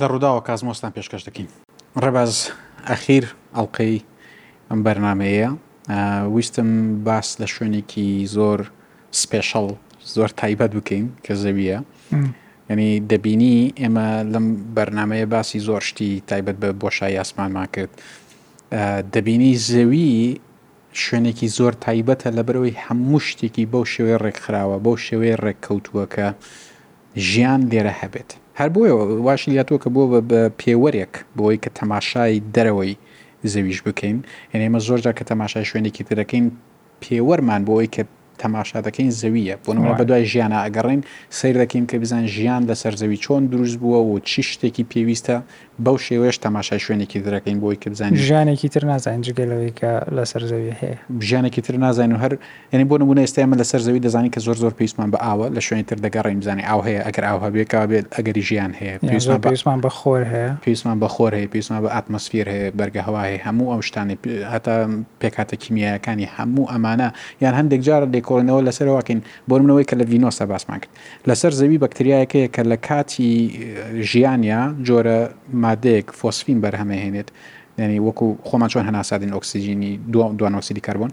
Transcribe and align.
لە 0.00 0.06
ڕووداوە 0.12 0.40
کازمۆستان 0.48 0.90
پێشکەش 0.96 1.22
دەکەین 1.28 1.48
ڕێباز 2.02 2.32
ئەخیر 2.88 3.24
ئەڵلقەی 3.54 3.96
ئەم 4.68 4.80
بەرنمەیە 4.86 5.48
ویستم 6.34 6.70
باس 7.06 7.28
لە 7.40 7.46
شوێنێکی 7.54 8.08
زۆر 8.36 8.58
سپێشەڵ 9.20 9.66
زۆر 10.16 10.30
تایبەت 10.40 10.72
بکەین 10.78 11.06
کە 11.24 11.32
زەویە 11.44 11.78
ینی 12.70 12.90
دەبینی 13.10 13.58
ئێمە 13.80 14.06
لەم 14.32 14.46
بەرنمەیە 14.76 15.26
باسی 15.34 15.58
زۆر 15.68 15.82
شتی 15.90 16.10
تایبەت 16.30 16.56
بە 16.62 16.68
بۆشایی 16.82 17.16
ئاسمانمان 17.20 17.68
کرد 17.74 17.92
دەبینی 19.14 19.52
زەوی 19.70 20.06
شوێنێکی 21.02 21.48
زۆر 21.58 21.72
تایبەتە 21.84 22.28
لەبەرەوەی 22.38 22.74
هەموو 22.84 23.18
شتێکی 23.28 23.64
بەو 23.72 23.84
شێوەیە 23.92 24.18
ڕێکخراوە 24.24 24.76
بەو 24.84 24.96
شێوەیە 25.06 25.36
ڕێککەوتووە 25.44 26.04
کە 26.14 26.26
ژیان 27.28 27.60
لێرە 27.70 27.94
هەبێت. 28.02 28.30
هەر 28.60 28.70
بۆیە 28.74 28.94
واشی 29.26 29.50
لاتۆ 29.56 29.76
کە 29.82 29.88
بۆ 29.94 30.02
بە 30.30 30.40
پێوەرێک 30.60 31.14
بۆی 31.38 31.56
کە 31.62 31.70
تەماشای 31.78 32.34
دەرەوەی 32.54 32.94
زەویش 33.52 33.78
بکەین 33.86 34.18
هێن 34.52 34.60
ئێمە 34.64 34.80
زۆرجا 34.86 35.12
کە 35.18 35.24
تەماشای 35.30 35.64
شوێنێکی 35.70 36.02
ترەکەین 36.10 36.46
پێوەرمان 37.02 37.62
بۆی 37.68 37.88
کە 37.94 38.02
تەماشا 38.42 38.78
دەکەین 38.86 39.08
زەویە 39.20 39.54
بۆنەوە 39.64 39.92
بە 39.98 40.04
دوای 40.08 40.24
ژیانە 40.30 40.58
ئەگەڕین 40.64 41.00
سیر 41.38 41.54
دەکەین 41.62 41.84
کە 41.90 41.96
بزان 42.02 42.24
ژیان 42.36 42.62
لەسەر 42.70 42.94
زەوی 43.00 43.18
چۆن 43.24 43.42
دروست 43.52 43.76
بووە 43.82 44.00
و 44.08 44.18
چی 44.28 44.42
شتێکی 44.52 44.84
پێویستە 44.92 45.36
بەو 45.86 45.96
شێوەیەش 46.06 46.36
تەماشای 46.46 46.80
شوێنێکی 46.84 47.18
درەکەین 47.26 47.58
بۆی 47.64 47.76
کە 47.82 47.88
بزانین 47.92 48.16
ژیانێکی 48.26 48.68
تر 48.74 48.84
نازانین 48.92 49.22
جگەلەوەی 49.28 49.72
کە 49.78 49.90
لەسەر 50.16 50.42
زەوی 50.50 50.70
هەیە 50.80 50.96
ژیانێکی 51.28 51.60
تر 51.66 51.74
نازانین 51.84 52.16
و 52.16 52.20
هەر 52.28 52.32
یعنی 52.72 52.84
بۆ 52.90 52.94
نمونە 53.00 53.20
ئێستا 53.24 53.40
ئەمە 53.44 53.56
لەسەر 53.60 53.80
زەوی 53.86 54.00
دەزانانی 54.06 54.30
کە 54.34 54.40
زۆر 54.46 54.56
زۆر 54.62 54.72
پێیسمان 54.80 55.08
بە 55.14 55.18
ئاوە 55.26 55.46
لە 55.56 55.58
شوێنی 55.66 55.84
تر 55.90 55.96
دەگەڕین 56.04 56.36
بزانانی 56.42 56.62
ئاو 56.70 56.80
هەیە 56.86 57.00
ئەگەر 57.08 57.24
ئاو 57.28 57.40
هەبێت 57.44 57.68
بێت 57.90 58.04
ئەگەری 58.16 58.38
ژیان 58.48 58.72
هەیە 58.78 58.96
پێویستمان 59.06 59.80
بە 59.84 59.90
خۆر 59.98 60.22
هەیە 60.32 60.50
پێویستمان 60.64 60.98
بە 61.02 61.08
خۆر 61.14 61.32
هەیە 61.38 61.48
پێویستمان 61.52 61.80
بە 61.84 61.90
ئاتمەسفیر 61.94 62.46
هەیە 62.52 62.68
بەرگە 62.78 63.02
هەوای 63.08 63.34
هەموو 63.46 63.70
ئەو 63.72 63.80
شتانی 63.88 64.16
هەتا 64.52 64.76
پێکاتە 65.20 65.54
کیمیایەکانی 65.62 66.26
هەموو 66.36 66.64
ئەمانە 66.72 67.08
یان 67.42 67.54
هەندێک 67.60 67.80
جار 67.86 68.02
دێکۆڵنەوە 68.14 68.60
لەسەرواکەین 68.68 69.20
بۆ 69.48 69.54
منەوەی 69.62 69.84
کە 69.90 69.94
لە 70.00 70.04
ڤینۆسە 70.12 70.44
باسمان 70.52 70.78
کرد 70.82 70.92
لەسەر 71.28 71.52
زەوی 71.60 71.78
بەکتریایەکەیە 71.84 72.48
کە 72.54 72.62
لە 72.70 72.76
کاتی 72.88 73.30
ژیانیا 74.10 74.62
جۆرە 74.86 75.18
ما 75.62 75.69
مادەیەک 75.70 76.06
فۆسفین 76.22 76.58
بەرهەمەهێنێت 76.64 77.28
ینی 77.84 77.98
وەکو 78.06 78.24
خۆمان 78.48 78.68
چۆن 78.72 78.84
هەناسادین 78.88 79.30
ئۆکسسیژینی 79.34 79.92
دوانۆکسیدی 80.38 80.80
کاربن 80.86 81.10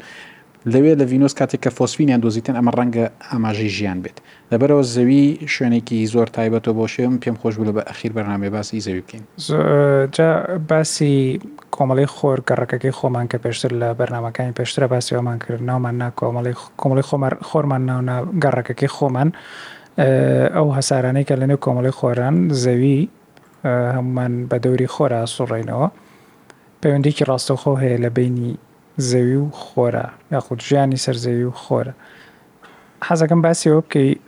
لەوێ 0.73 0.93
لە 0.99 1.05
ڤینۆس 1.11 1.33
کاتێک 1.39 1.59
کە 1.65 1.69
فۆسفینیان 1.77 2.19
دۆزیتن 2.25 2.55
ئەمە 2.59 2.71
ڕەنگە 2.79 3.05
ئاماژی 3.31 3.69
ژیان 3.77 3.99
بێت 4.03 4.17
لەبەرەوە 4.51 4.83
زەوی 4.95 5.21
شوێنێکی 5.55 5.99
زۆر 6.13 6.27
تایبەتەوە 6.35 6.73
بۆ 6.79 6.85
شێم 6.93 7.13
پێم 7.23 7.35
خۆش 7.41 7.53
بوو 7.57 7.67
لە 7.69 7.73
بە 7.77 7.81
ئەخیر 7.89 8.11
بەنامێ 8.15 8.49
باسی 8.55 8.79
زەوی 8.85 9.01
بکەین 9.05 9.23
جا 10.15 10.29
باسی 10.69 11.15
کۆمەڵی 11.75 12.07
خۆر 12.15 12.37
گەڕەکەەکەی 12.49 12.93
خۆمان 12.99 13.25
کە 13.31 13.37
پێشتر 13.43 13.71
لە 13.81 13.89
بەرنمەکانی 13.99 14.53
پێشترە 14.59 14.87
باسیەوەمان 14.93 15.37
کرد 15.43 15.61
ناومان 15.69 15.95
نا 16.01 16.07
کۆمەڵی 16.19 16.53
کۆمەڵی 16.81 17.03
خۆرمان 17.49 17.81
ناونا 17.89 18.17
گەڕەکەەکەی 18.43 18.91
خۆمان 18.97 19.29
ئەو 20.55 20.67
هەسارانەی 20.77 21.25
کە 21.29 21.35
لەنێو 21.41 21.59
کۆمەڵی 21.65 21.93
خۆران 21.99 22.35
زەوی 22.63 22.99
هەمومان 23.65 24.33
بە 24.49 24.57
دەوری 24.63 24.87
خۆرا 24.95 25.21
سوڕێنەوە 25.35 25.87
پەیوەندێکی 26.81 27.23
ڕاستەخۆ 27.29 27.71
هەیە 27.81 27.97
لە 28.03 28.09
بینی 28.17 28.51
زەوی 29.09 29.37
و 29.45 29.49
خۆرە 29.63 30.05
یاخود 30.33 30.59
ژیانی 30.67 30.99
سەرزەوی 31.05 31.45
و 31.49 31.53
خۆرە 31.63 31.93
حەزەکەم 33.07 33.39
باسیەوە 33.45 33.79
بکەیت 33.85 34.19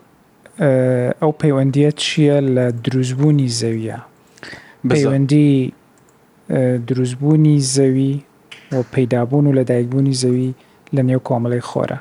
ئەو 1.21 1.31
پەیوەندیە 1.41 1.89
چییە 2.03 2.37
لە 2.55 2.65
دروستبوونی 2.85 3.49
زەویە 3.61 3.99
پەیوەندی 4.91 5.49
دروستبوونی 6.87 7.55
زەوی 7.75 8.13
و 8.75 8.83
پەیدابوون 8.93 9.45
و 9.47 9.51
لەدایکبوونی 9.57 10.15
زەوی 10.23 10.47
لە 10.95 11.01
نێو 11.07 11.21
کۆمەڵی 11.27 11.61
خۆرە 11.69 11.97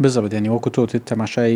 بزە 0.00 0.20
بدەنی 0.24 0.48
وەکو 0.56 0.70
تۆت 0.74 0.92
تەماشای 1.10 1.54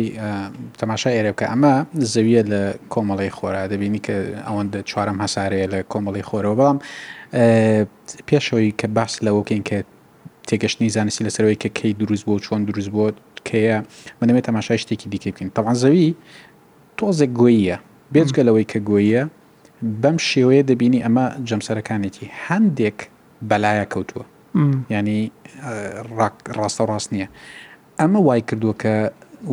تەماشای 0.81 1.13
ئێرەکە 1.17 1.45
ئەمە 1.51 1.73
زەویە 2.13 2.43
لە 2.51 2.61
کۆمەڵی 2.93 3.31
خۆرا 3.37 3.63
دەبینی 3.73 3.99
کە 4.05 4.15
ئەوەندە 4.47 4.79
چوارم 4.89 5.17
هەسارەیە 5.23 5.67
لە 5.73 5.79
کۆمەڵی 5.91 6.23
خۆرەوە 6.29 6.55
بەڵام 6.59 6.77
پێشەوەی 8.29 8.69
کە 8.79 8.87
باس 8.97 9.13
لەوەکەین 9.25 9.61
کە 9.69 9.77
تێگەشتنی 10.49 10.89
زانستی 10.95 11.23
لەسەرەوەی 11.27 11.57
کە 11.63 11.69
کەی 11.77 11.91
دروست 12.01 12.25
بۆ 12.27 12.35
چۆن 12.45 12.61
دروست 12.69 12.91
بۆ 12.95 13.05
کەیە 13.49 13.77
منەوێت 14.21 14.43
تەماشای 14.49 14.79
شتێکی 14.83 15.07
دیکە 15.13 15.27
بکەین 15.33 15.49
تەوان 15.55 15.75
زەوی 15.83 16.07
تۆزە 16.97 17.25
گوۆیە 17.39 17.77
بێجگە 18.13 18.41
لەوەی 18.47 18.65
کە 18.71 18.79
گوۆیە 18.89 19.23
بەم 20.01 20.17
شێوەیە 20.29 20.63
دەبینی 20.69 20.99
ئەمە 21.05 21.25
جەمسەرەکانێکی 21.49 22.25
هەندێک 22.45 22.99
بەلایە 23.49 23.85
کەوتووە 23.93 24.25
ینی 24.93 25.19
ڕاستە 26.57 26.83
ڕاست 26.91 27.09
نییە 27.13 27.27
ئەمە 28.01 28.19
وای 28.27 28.41
کردووە 28.51 28.73
کە 28.83 28.93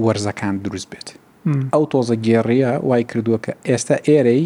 وەرزەکان 0.05 0.55
دروست 0.65 0.88
بێت 0.93 1.09
ئەو 1.75 1.82
تۆزە 1.93 2.16
گێڕیە 2.27 2.72
وای 2.88 3.03
کردووە 3.10 3.38
کە 3.44 3.53
ئێستا 3.71 3.97
ئێرەی 4.09 4.44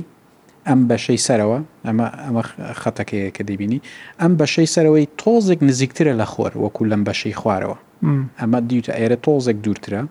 ئەم 0.68 0.80
بەشەی 0.90 1.20
سەرەوە 1.26 1.58
ئەمە 1.86 2.06
ئەمە 2.24 2.42
خەتەکەیە 2.82 3.30
کە 3.36 3.42
دەبینی 3.50 3.80
ئەم 4.22 4.32
بەشەی 4.40 4.68
سەرەوەی 4.74 5.04
تۆزێک 5.22 5.60
نزیکترە 5.68 6.12
لە 6.20 6.26
خۆر 6.32 6.52
وەکو 6.62 6.82
لەم 6.90 7.02
بەشەی 7.08 7.34
خوارەوە 7.40 7.76
ئەمە 8.40 8.58
دیوتە 8.70 8.92
ئێرە 9.00 9.16
تۆزێک 9.26 9.56
دوورترە 9.64 10.02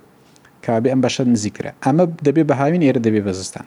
کابێ 0.65 0.89
ئەم 0.93 1.01
بەشە 1.05 1.23
نزیکرە 1.33 1.71
ئەمە 1.85 2.03
دەبێت 2.27 2.45
بە 2.49 2.55
هاوین 2.61 2.81
ئێرە 2.87 2.99
دەبێت 3.07 3.23
بەزستان 3.27 3.65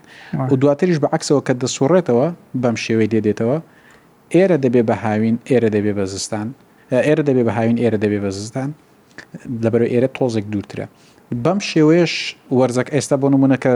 و 0.50 0.54
دواتریش 0.62 0.98
بە 1.02 1.08
عکسەوە 1.16 1.40
کە 1.46 1.54
دەسوڕێتەوە 1.62 2.26
بەم 2.62 2.76
شێوەی 2.84 3.08
دێدێتەوە 3.12 3.58
ئێرە 4.34 4.56
دەبێت 4.64 4.86
بە 4.90 4.96
هاوین 5.04 5.36
ئێرە 5.50 5.68
دەبێت 5.74 5.96
بەزستان 5.98 6.46
ئێرە 7.06 7.22
دەبێت 7.28 7.44
بە 7.48 7.52
هاوین 7.58 7.76
ئێرە 7.82 7.98
دەبێت 8.04 8.22
بەزستان 8.26 8.70
لەبەر 9.64 9.82
ئێرە 9.92 10.08
تۆزێک 10.18 10.46
دوورترە 10.52 10.86
بەم 11.44 11.58
شێوەیەش 11.70 12.14
وەرزەک 12.58 12.88
ئێستا 12.94 13.16
بۆ 13.22 13.26
نمونونەکە 13.34 13.72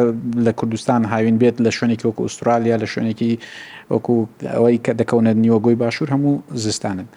لە 0.47 0.53
کوردستان 0.59 1.03
هاوین 1.13 1.37
بێت 1.43 1.57
لە 1.65 1.71
شوێنێکی 1.77 2.07
وەکو 2.09 2.23
ئوسترالیا 2.27 2.77
لە 2.83 2.87
شوێنێکی 2.93 3.33
وەکو 3.93 4.15
ئەوەی 4.55 4.79
کە 4.85 4.93
دەکەونە 5.01 5.31
نیوەگۆی 5.45 5.77
باشوور 5.83 6.09
هەموو 6.15 6.35
زستانن. 6.65 7.09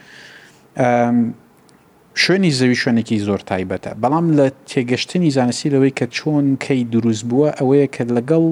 شوێنی 2.24 2.52
زەوی 2.60 2.78
شوێنێکی 2.84 3.18
زۆر 3.28 3.42
تایبەتە 3.50 3.92
بەڵام 4.02 4.26
لە 4.38 4.46
تێگەشتنی 4.70 5.30
زانستی 5.38 5.70
لەوەی 5.74 5.94
کە 6.00 6.06
چۆن 6.18 6.46
کەی 6.66 6.82
دروست 6.94 7.24
بووە 7.30 7.50
ئەوەیە 7.60 7.88
کە 7.96 8.04
لەگەڵ 8.18 8.44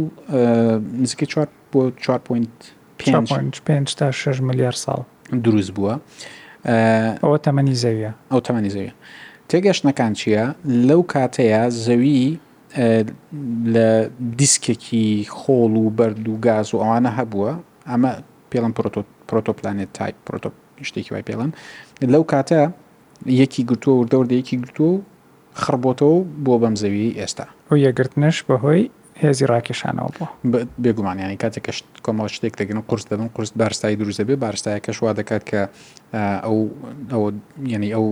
نزیکە 1.04 1.26
4 1.26 1.48
بۆ 1.74 1.92
4.5 3.54 3.94
تا 3.98 4.12
6 4.12 4.42
ملیار 4.42 4.74
ساڵ 4.86 5.02
دروست 5.44 5.72
بووە 5.76 5.96
ئەوە 7.24 7.40
تەمەنی 7.48 7.76
زەویە 7.84 8.12
ئەو 8.32 8.40
تەمەنی 8.48 8.70
زەویە. 8.76 8.92
تێگەشتەکان 9.52 10.12
چییە 10.20 10.44
لەو 10.90 11.02
کاتەیە 11.14 11.62
زەوی 11.86 12.24
لە 13.74 13.90
دیسکێکی 14.40 15.08
خۆڵ 15.38 15.74
و 15.84 15.86
بەرد 15.98 16.26
و 16.30 16.36
گاز 16.48 16.68
و 16.74 16.78
ئەوانە 16.84 17.12
هەبووە 17.20 17.52
ئەمە 17.90 18.12
پێڵم 18.52 18.72
پرۆتۆپلانێت 19.30 19.92
تایپ 19.98 20.16
پرۆتۆپ 20.28 20.56
شتێکی 20.88 21.12
وای 21.14 21.24
پێڵن 21.30 21.52
لەو 22.14 22.24
کاتە 22.34 22.62
یەکی 23.42 23.62
گرتووە 23.70 23.96
و 24.02 24.06
دەور 24.12 24.26
یەکی 24.42 24.58
گرتو 24.64 24.84
و 24.94 25.02
خڕبۆتەوە 25.64 26.18
بۆ 26.46 26.54
بەم 26.62 26.76
زەوی 26.82 27.10
ئێستا 27.20 27.46
ئەو 27.70 27.78
یەگرتنش 27.88 28.38
بەهۆی 28.48 28.84
هێزی 29.24 29.46
ڕاکێشانەوە 29.52 30.10
بوو 30.18 30.28
بێگومانیانی 30.84 31.38
کاتێک 31.44 31.66
کۆمەڵ 32.06 32.28
شتێک 32.36 32.54
دەگەن 32.62 32.80
قرس 32.90 33.06
دەبن 33.12 33.30
قرس 33.36 33.52
بارستایی 33.62 33.98
دروزە 34.02 34.24
بێ 34.28 34.36
بارستایەکەش 34.46 34.98
وا 35.04 35.12
دەکات 35.20 35.44
کە 35.50 35.62
ئەو 36.48 36.58
ئەو 37.12 37.22
یعنی 37.74 37.90
ئەو 37.96 38.06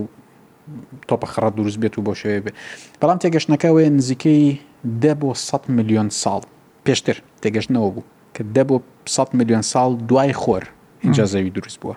تۆپە 1.08 1.26
خڕە 1.32 1.50
دروست 1.58 1.78
بێت 1.82 1.94
و 1.98 2.02
بۆ 2.06 2.12
شوێ 2.20 2.36
بێت 2.44 2.56
بەڵام 3.00 3.18
تێگەشتەکەوەی 3.22 3.88
نزیکەی 3.98 4.44
دە 5.02 5.12
بۆ 5.20 5.30
100 5.48 5.64
میلیۆن 5.76 6.08
ساڵ 6.22 6.42
پێشتر 6.86 7.16
تێگەشتنەوە 7.42 7.88
بوو 7.94 8.04
کە 8.34 8.42
دە 8.56 8.62
بۆ 8.68 8.76
100 9.14 9.34
میلیۆن 9.38 9.62
ساڵ 9.72 9.90
دوای 10.08 10.32
خۆر 10.42 10.64
اینجا 11.04 11.24
زەوی 11.32 11.52
دروست 11.56 11.78
بووە 11.82 11.96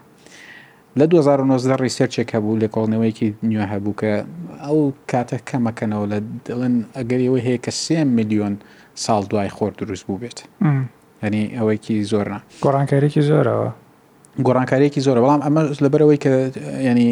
لە 1.00 1.04
2009 1.04 1.76
ریسەرچێک 1.86 2.30
هەبوو 2.36 2.60
لە 2.62 2.68
کۆڵنەوەیکی 2.76 3.30
نیوە 3.50 3.66
هەبوو 3.74 3.94
کە 4.02 4.14
ئەو 4.66 4.80
کاتە 5.12 5.38
کەمەکەنەوە 5.50 6.06
لە 6.12 6.18
دڵن 6.48 6.76
ئەگەریەوە 6.98 7.40
هەیە 7.46 7.58
کە 7.66 7.72
سێ 7.84 8.00
میلیۆن 8.18 8.56
ساڵ 9.06 9.24
دوای 9.32 9.50
خۆر 9.56 9.72
دروست 9.82 10.04
بوو 10.08 10.18
بێت 10.24 10.40
هەنی 11.24 11.44
ئەوەیکی 11.58 11.96
زۆرنا 12.12 12.40
گۆڕانکاریێکی 12.64 13.22
زۆرەوە 13.30 13.70
گۆڕانکارێکی 14.46 15.02
زۆر 15.08 15.18
بەڵام 15.24 15.42
ئەمە 15.46 15.62
لەبەرەوەی 15.84 16.20
کە 16.24 16.32
ینی 16.90 17.12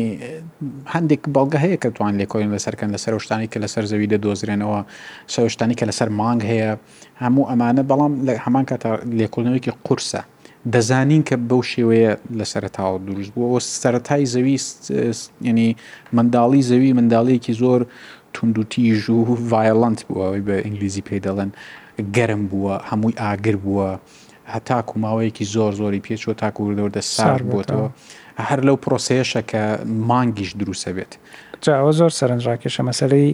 هەندێک 0.94 1.22
بەڵگە 1.36 1.60
هەیە 1.66 1.77
کە 1.83 1.89
توان 1.95 2.13
لێکۆین 2.22 2.50
لەسەرکەن 2.56 2.89
لەسەر 2.95 3.12
شتانی 3.25 3.48
کە 3.54 3.57
لەسەر 3.63 3.83
زەوی 3.92 4.07
دەدۆزرێنەوە 4.13 4.80
شەشتانی 5.33 5.75
کە 5.80 5.86
لەسەر 5.89 6.10
مانگ 6.19 6.42
هەیە 6.51 6.69
هەموو 7.24 7.50
ئەمانە 7.50 7.83
بەڵام 7.89 8.13
لە 8.27 8.33
هەمان 8.45 8.66
کاتا 8.69 8.92
لێکۆڵنەوەیکی 9.19 9.72
قورسە 9.86 10.22
دەزانین 10.74 11.24
کە 11.27 11.36
بەو 11.50 11.62
شێوەیە 11.72 12.12
لە 12.39 12.45
سەرتاوە 12.51 12.98
دروست 13.06 13.31
بووەوە 13.36 13.60
سەتای 13.83 14.24
زەوی 14.33 14.56
ینی 15.50 15.69
منداڵی 16.18 16.62
زەوی 16.69 16.92
منداڵەیەکی 17.00 17.54
زۆر 17.62 17.80
تونندوتیژ 18.36 19.01
و 19.18 19.22
ڤایلند 19.51 20.00
بووەوەی 20.07 20.42
بە 20.48 20.56
ئینگلیزی 20.66 21.04
پێ 21.07 21.16
دەڵێن 21.25 21.51
گەرم 22.16 22.44
بووە 22.51 22.75
هەمووی 22.89 23.16
ئاگر 23.22 23.56
بووە. 23.66 23.89
هەتاکو 24.53 24.94
ماوەیەکی 25.03 25.45
زۆر 25.56 25.71
زۆری 25.81 26.01
پێچوە 26.07 26.33
تاکووردەوردە 26.42 27.00
سار 27.18 27.42
بۆتەوە 27.53 27.88
هەر 28.47 28.59
لەو 28.68 28.77
پرۆسەیەشە 28.83 29.42
کە 29.51 29.63
مانگیش 30.09 30.51
دروە 30.59 30.77
بێت 30.95 31.13
جاوە 31.65 31.92
زۆر 32.00 32.12
سەرنجڕاکێشە 32.19 32.81
مەسلەی 32.89 33.30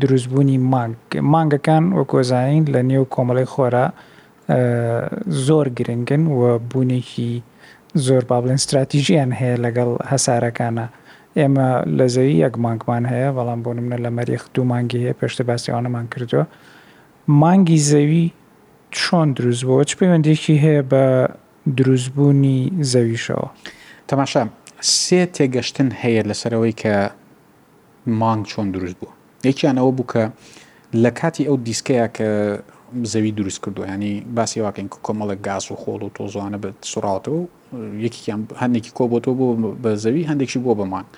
دروستبوونی 0.00 0.58
مانگ 0.72 0.96
مانگەکان 1.32 1.84
وەکۆزین 1.98 2.62
لە 2.74 2.80
نێو 2.90 3.04
کۆمەڵی 3.14 3.46
خۆرە 3.52 3.86
زۆر 5.46 5.66
گرنگن 5.78 6.22
و 6.38 6.58
بوونێکی 6.70 7.32
زۆر 8.06 8.22
بابلێن 8.30 8.58
استراتیژیان 8.60 9.30
هەیە 9.40 9.56
لەگەڵ 9.64 9.90
هەسارەکانە 10.10 10.86
ئێمە 11.38 11.68
لە 11.98 12.06
زەوی 12.14 12.34
یەک 12.44 12.54
مانگمان 12.64 13.04
هەیە 13.12 13.30
بەڵام 13.36 13.60
بۆ 13.64 13.70
منە 13.78 13.98
لە 14.04 14.10
مەریخ 14.18 14.42
دوو 14.54 14.64
مانگی 14.72 14.98
هەیە 15.04 15.14
پێشتە 15.20 15.42
باسیوانەمان 15.48 16.06
کردووە 16.14 16.44
مانگی 17.42 17.78
زەوی 17.90 18.26
چۆن 18.98 19.28
دروست 19.38 19.64
بۆ 19.68 19.84
چ 19.88 19.90
پەیوەندێکی 19.98 20.54
هەیە 20.64 20.82
بە 20.90 21.04
دروستبوونی 21.78 22.58
زەویشەوە 22.92 23.48
تەماشا 24.10 24.42
سێ 25.00 25.20
تێگەشتن 25.36 25.88
هەیە 26.02 26.22
لەسەرەوەی 26.30 26.74
کە 26.82 26.94
مانگ 28.20 28.42
چۆن 28.50 28.66
دروست 28.74 28.96
بووە 29.00 29.12
یەکیان 29.48 29.76
ئەوە 29.80 29.92
بوو 29.96 30.06
کە 30.12 30.22
لە 31.02 31.10
کاتی 31.20 31.44
ئەو 31.48 31.56
دیسکەیە 31.68 32.06
کە 32.16 32.28
زەوی 33.12 33.32
دروست 33.38 33.58
کردو 33.64 33.82
ینی 33.92 34.12
باسی 34.36 34.60
واکەین 34.66 34.88
کۆمەڵە 35.06 35.36
گاز 35.46 35.64
و 35.72 35.76
خۆڵ 35.82 36.00
و 36.06 36.10
تۆزوانە 36.16 36.58
بە 36.64 36.68
سوڕاتەوە 36.92 37.40
یەکیان 38.06 38.40
هەندێکی 38.62 38.92
کۆبتەوە 38.98 39.34
بۆ 39.40 39.46
بە 39.82 39.90
زەوی 40.04 40.24
هەندێکی 40.30 40.58
بۆ 40.64 40.72
بە 40.78 40.84
مانگ 40.92 41.08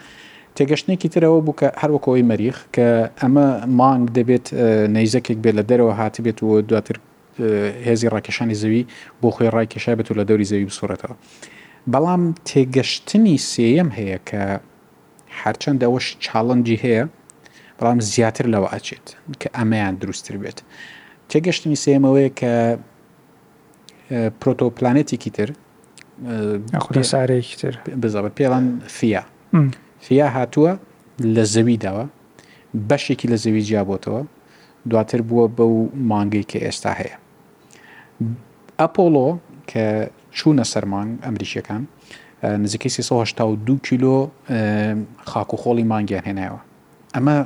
تێگەشتێکی 0.56 1.08
ترەوە 1.14 1.40
بوو 1.46 1.54
کە 1.60 1.68
هەروەکەوەی 1.82 2.24
مەریخ 2.30 2.56
کە 2.76 2.86
ئەمە 3.20 3.46
مانگ 3.80 4.04
دەبێت 4.18 4.46
نەیزەکێک 4.96 5.38
بێت 5.44 5.54
لە 5.58 5.64
دەرەوە 5.70 5.94
هاتی 6.00 6.22
بێت 6.26 6.38
و 6.42 6.48
دواتر 6.70 6.96
هێزی 7.88 8.08
ڕاکێشانی 8.14 8.56
زەوی 8.62 8.82
بۆ 9.22 9.28
خۆی 9.34 9.48
ڕاکێشای 9.56 9.94
بێت 9.98 10.08
و 10.10 10.14
لە 10.20 10.24
دەوری 10.28 10.46
زەوی 10.52 10.66
بسوورەتەوە 10.70 11.14
بەڵام 11.92 12.22
تێگەشتنی 12.48 13.36
سێم 13.52 13.88
هەیە 13.98 14.18
کە 14.28 14.42
هەرچەند 15.40 15.80
ئەوەش 15.84 16.06
چاڵەنجی 16.24 16.78
هەیە 16.84 17.02
بەڵام 17.78 17.98
زیاتر 18.12 18.46
لەوە 18.54 18.66
ئاچێت 18.72 19.06
کە 19.40 19.48
ئەمەیان 19.56 19.94
دروستتر 20.02 20.36
بێت 20.42 20.58
تێگەشتنی 21.30 21.78
سێمەوەی 21.84 22.28
کە 22.40 22.52
پرۆتۆپلانێتێکی 24.40 25.30
تر 25.36 25.48
سارێکتر 27.12 27.74
بزەبە 28.02 28.30
پێڵان 28.38 28.64
فیا 28.98 29.22
فیا 30.06 30.26
هاتووە 30.36 30.72
لە 31.34 31.44
زەویداوە 31.54 32.04
بەشێکی 32.90 33.26
لە 33.32 33.36
زەوی 33.44 33.62
جیابۆتەوە 33.68 34.22
دواتر 34.90 35.20
بووە 35.28 35.46
بەو 35.56 35.72
مانگەی 36.10 36.44
کە 36.50 36.58
ئێستا 36.66 36.92
هەیە 37.00 37.16
ئەپۆلۆ 38.82 39.24
کە 39.70 39.84
چوونە 40.38 40.64
سەرمان 40.72 41.08
ئەمریکیەکان 41.26 41.82
نزیکەی 42.64 42.90
1992 42.90 43.78
کیلو 43.86 44.16
خاک 45.30 45.50
و 45.54 45.56
خۆڵی 45.62 45.84
مانگیان 45.92 46.22
هێنایەوە 46.28 46.60
ئەمە 47.16 47.36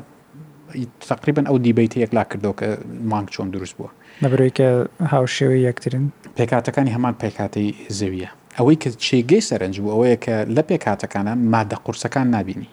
تقریبن 1.11 1.45
ئەو 1.49 1.57
دیبیت 1.65 1.93
یەکلا 2.05 2.25
کردو 2.31 2.53
کە 2.61 2.67
مانگ 3.13 3.29
چۆن 3.35 3.49
دروست 3.55 3.75
بووە 3.79 3.91
نەبروی 4.25 4.53
کە 4.59 4.67
هاوشێوی 5.13 5.61
یەکترین 5.69 6.05
پێکاتەکانی 6.39 6.91
هەمان 6.97 7.15
پێکاتی 7.23 7.69
زەویە 7.99 8.31
ئەوەی 8.59 8.77
کە 8.83 8.89
چێگەی 9.07 9.43
سەرنج 9.51 9.77
بوو 9.81 9.93
ئەوەیە 9.95 10.17
کە 10.25 10.35
لە 10.57 10.63
پێکاتەکانە 10.71 11.33
مادە 11.53 11.77
قورسەکان 11.85 12.27
نبینی 12.37 12.69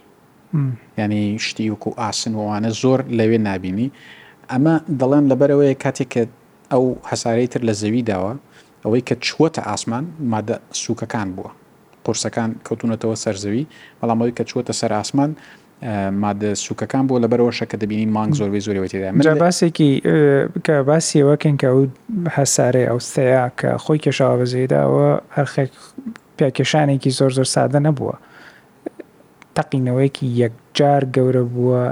ینی 0.98 1.24
شتی 1.46 1.70
وکو 1.74 1.90
ئاسن 2.02 2.34
وانە 2.42 2.70
زۆر 2.82 3.00
لەوێ 3.18 3.40
نبینی 3.50 3.90
ئەمە 4.52 4.76
دەڵێن 5.00 5.26
لەبەرەوەی 5.32 5.74
کاتێک 5.84 6.10
کە 6.14 6.22
ئەو 6.74 6.86
هەسارەی 7.12 7.48
تر 7.54 7.62
لە 7.68 7.74
زەوی 7.82 8.02
داوە 8.12 8.34
ئەوەی 8.86 9.04
کە 9.10 9.16
چوەتە 9.28 9.62
ئاسمان 9.70 10.06
مادە 10.34 10.56
سوکەکان 10.84 11.30
بووە 11.36 11.52
پرسەکان 12.06 12.50
کەوتونەتەوە 12.68 13.16
سەرزەوی 13.24 13.64
بەڵامەوەی 14.02 14.34
کە 14.38 14.44
چوەتە 14.50 14.74
سەر 14.80 14.92
ئاسمان 15.00 15.32
مادە 16.24 16.50
سوکەکان 16.66 17.04
بۆ 17.10 17.16
لە 17.24 17.28
بەرەوەشە 17.32 17.66
کە 17.72 17.78
دەبینین 17.82 18.10
مانگ 18.18 18.32
زۆربەی 18.40 18.62
زۆرەوە 18.68 18.88
تێدا 18.92 19.10
من 19.12 19.40
باسێکی 19.44 19.92
کە 20.66 20.76
باسیەوەکەن 20.90 21.56
کە 21.62 21.68
ئەو 21.74 21.82
هەسارێ 22.38 22.84
ئەوستەیە 22.92 23.44
کە 23.60 23.70
خۆی 23.84 24.00
کێشاوە 24.06 24.36
بەزیداەوە 24.42 25.08
هەرخێک 25.36 25.72
پێکێشانێکی 26.38 27.12
زۆر 27.20 27.32
زۆر 27.38 27.48
سادە 27.56 27.80
نەبووە 27.88 28.16
تەقینەوەیکی 29.58 30.26
یەکجار 30.42 31.02
گەورە 31.16 31.44
بووە 31.54 31.84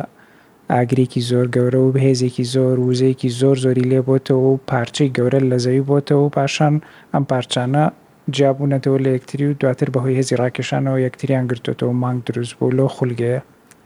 ئاگرێکی 0.73 1.21
زۆر 1.29 1.45
گەورە 1.56 1.79
و 1.81 1.94
بەهێزێکی 1.95 2.45
زۆر 2.53 2.75
وزەیەکی 2.88 3.31
زۆر 3.39 3.56
زۆری 3.63 3.89
لێبتەوە 3.91 4.47
و 4.51 4.62
پارچەی 4.69 5.13
گەورە 5.17 5.39
لە 5.51 5.57
زەوی 5.65 5.85
بۆتەوە 5.89 6.23
و 6.25 6.33
پاشان 6.35 6.75
ئەم 7.13 7.23
پارچانە 7.31 7.83
جابوونەتەوە 8.38 9.00
لە 9.06 9.09
یەکتری 9.15 9.47
و 9.50 9.57
دواتر 9.62 9.88
بەهۆی 9.94 10.17
هێزی 10.19 10.39
ڕاکێشانەوە 10.41 11.00
یەکتریان 11.06 11.45
گرتوێتەوە 11.50 11.97
مانگ 12.03 12.19
دروست 12.27 12.53
بوو 12.57 12.75
لەو 12.77 12.88
خولگەیە 12.95 13.41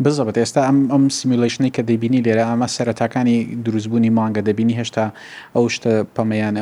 بزەبێت 0.06 0.38
ئێستا 0.44 0.62
ئەم 0.68 0.78
ئەم 0.94 1.04
سیمیلیشنەی 1.20 1.72
کە 1.76 1.82
دەبینی 1.90 2.24
لێرە 2.26 2.44
ئەمە 2.52 2.68
سەرەتاکانی 2.76 3.38
دروستبوونی 3.66 4.12
مانگە 4.20 4.42
دەبینی 4.50 4.76
هێشتا 4.80 5.06
ئەو 5.56 5.64
شتە 5.76 5.92
پەمەیان 6.16 6.56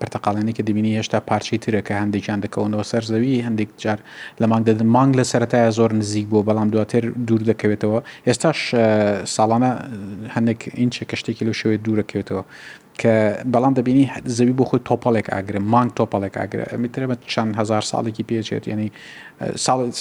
پرتەقالانی 0.00 0.52
کە 0.56 0.62
دەبینی 0.68 0.92
هێشتا 0.98 1.18
پارچی 1.28 1.58
ترەکە 1.64 1.94
هەندێکیان 2.02 2.38
دەکەونەوە 2.44 2.84
سەرزەوی 2.92 3.38
هەندێک 3.46 3.70
جار 3.84 3.98
لە 4.42 4.46
مانگ 4.52 4.64
دەدن 4.68 4.88
مانگ 4.96 5.12
لە 5.20 5.24
سەتای 5.32 5.70
زۆر 5.78 5.90
نزیک 6.00 6.26
بۆ 6.32 6.38
بەڵام 6.48 6.68
دواتر 6.74 7.04
دوور 7.26 7.40
دەکەوێتەوە 7.50 7.98
ئێستاش 8.26 8.58
ساڵانە 9.36 9.70
هەندێک 10.34 10.60
ئینچە 10.80 11.04
کەشتێکی 11.10 11.42
لە 11.48 11.52
شوێت 11.60 11.80
دوورەکەوێتەوە 11.86 12.42
کە 13.00 13.12
بەڵام 13.54 13.74
دەبینی 13.78 14.04
زەوی 14.36 14.54
بۆ 14.58 14.64
خۆی 14.70 14.80
تۆپەڵێک 14.88 15.26
ئاگرە 15.34 15.60
مانگ 15.72 15.90
تۆپەڵێک 15.98 16.34
ئاگرە 16.40 16.66
میترەمە 16.82 17.16
چەند 17.32 17.52
هزار 17.60 17.82
ساڵێکی 17.90 18.24
پێچێت 18.30 18.64
ینی 18.72 18.88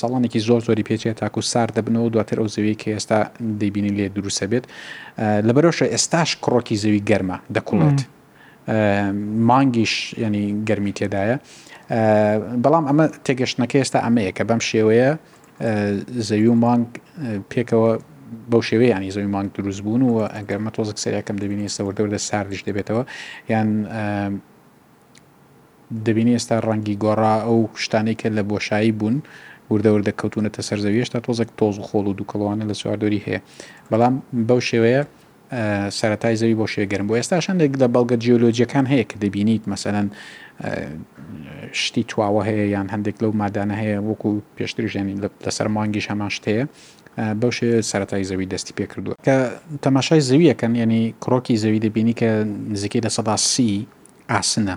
ساڵانێکی 0.02 0.40
زۆر 0.48 0.62
زۆری 0.68 0.84
پێچێت 0.90 1.16
تاکو 1.22 1.42
سار 1.52 1.68
دەبنەوە 1.78 2.08
دواتر 2.14 2.38
ئەو 2.42 2.48
زەوی 2.56 2.76
کە 2.82 2.88
ئێستا 2.96 3.20
دەیبینی 3.62 3.92
لێ 3.98 4.06
دروسە 4.16 4.46
بێت 4.52 4.66
لەبەرەوەشە 5.48 5.86
ئێستاش 5.94 6.30
کڕۆکی 6.44 6.76
زەوی 6.84 7.02
گەرمە 7.10 7.38
دەکوڵێت 7.56 8.00
مانگیش 9.50 9.94
ینی 10.26 10.46
گەرمی 10.68 10.94
تێدایە 10.98 11.38
بەڵام 12.64 12.86
ئەمە 12.90 13.06
تێگەشتەکە 13.26 13.78
ئێستا 13.84 14.00
ئەمەیە 14.06 14.32
کە 14.38 14.44
بەم 14.50 14.60
شێوەیە 14.70 15.12
زەوی 16.30 16.48
و 16.52 16.56
مانگ 16.66 16.88
پێکەوە 17.52 17.92
بەو 18.52 18.62
شێوەیە 18.70 18.92
ینی 18.98 19.12
زەویمان 19.16 19.46
دروست 19.58 19.82
بوون 19.86 20.02
و 20.04 20.12
ئەگەر 20.38 20.60
مە 20.66 20.72
تۆزک 20.78 20.98
سریەکەم 21.04 21.38
دەبینی 21.44 21.68
سەوردەوردە 21.78 22.20
ساردش 22.30 22.62
دەبێتەوە 22.68 23.04
یان 23.52 23.70
دەبینی 26.06 26.34
ئێستا 26.38 26.56
ڕەنگی 26.68 26.96
گۆڕا 27.04 27.36
ئەو 27.48 27.60
شتانەی 27.84 28.16
کە 28.22 28.28
لە 28.38 28.44
بۆشایی 28.52 28.92
بوون 29.00 29.18
وردەوردە 29.72 30.12
کەوتونەتە 30.20 30.62
سەرزەویێشتا 30.70 31.18
تۆزێک 31.26 31.50
تۆز 31.60 31.76
و 31.80 31.84
خۆڵ 31.88 32.06
و 32.10 32.14
دووکەڵوانە 32.18 32.64
لە 32.70 32.76
سواردۆری 32.82 33.22
هەیە 33.26 33.40
بەڵام 33.92 34.16
بەو 34.50 34.60
شێوەیە 34.70 35.02
سەتای 36.00 36.36
زەوی 36.42 36.56
بۆ 36.60 36.66
شێگەرم 36.74 37.06
بۆ 37.10 37.14
ئێستاشان 37.20 37.56
لە 37.84 37.88
بەڵگە 37.96 38.16
جیۆلۆجیەکان 38.24 38.86
هەیە 38.92 39.06
کە 39.10 39.16
دەبینیت 39.24 39.64
مەسەەن 39.72 40.08
شتی 41.74 42.06
تواوە 42.12 42.44
هەیە 42.48 42.66
یان 42.76 42.88
هەندێک 42.94 43.16
لەو 43.24 43.32
مادانە 43.42 43.76
هەیە 43.82 43.98
وەکو 44.10 44.30
پێشتر 44.58 44.86
ژێنین 44.94 45.20
لەسەر 45.46 45.68
مانگیش 45.78 46.06
هەماش 46.12 46.36
هەیە 46.48 46.66
بەو 47.42 47.52
شێ 47.58 47.70
سەتای 47.92 48.24
زەوی 48.30 48.48
دەستی 48.54 48.74
پێ 48.78 48.86
کردووە 48.92 49.16
کە 49.28 49.36
تەماشای 49.86 50.22
زەویەکەن 50.30 50.74
ینی 50.84 51.04
کڕۆکی 51.24 51.56
زەوی 51.64 51.80
دەبینی 51.86 52.14
کە 52.20 52.30
نزیکەی 52.74 53.02
لە 53.06 53.10
سەدا 53.18 53.36
سی 53.52 53.72
ئاسنە 54.32 54.76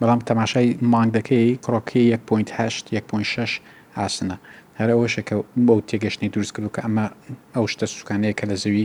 بەڵام 0.00 0.20
تەماشای 0.30 0.68
مانگدەکەی 0.92 1.48
کڕۆکی 1.64 2.04
1.8 2.14 2.46
1.6 2.92 3.52
ئاسنە 3.98 4.36
هەر 4.80 4.88
ئەوەشەکە 4.94 5.36
بۆ 5.66 5.74
تێگەشتنی 5.88 6.28
دروست 6.34 6.52
کردو 6.54 6.70
کە 6.76 6.80
ئەمە 6.86 7.06
ئەو 7.54 7.64
شتە 7.72 7.86
سوکانەیە 7.96 8.32
کە 8.38 8.44
لە 8.50 8.56
زەوی 8.62 8.84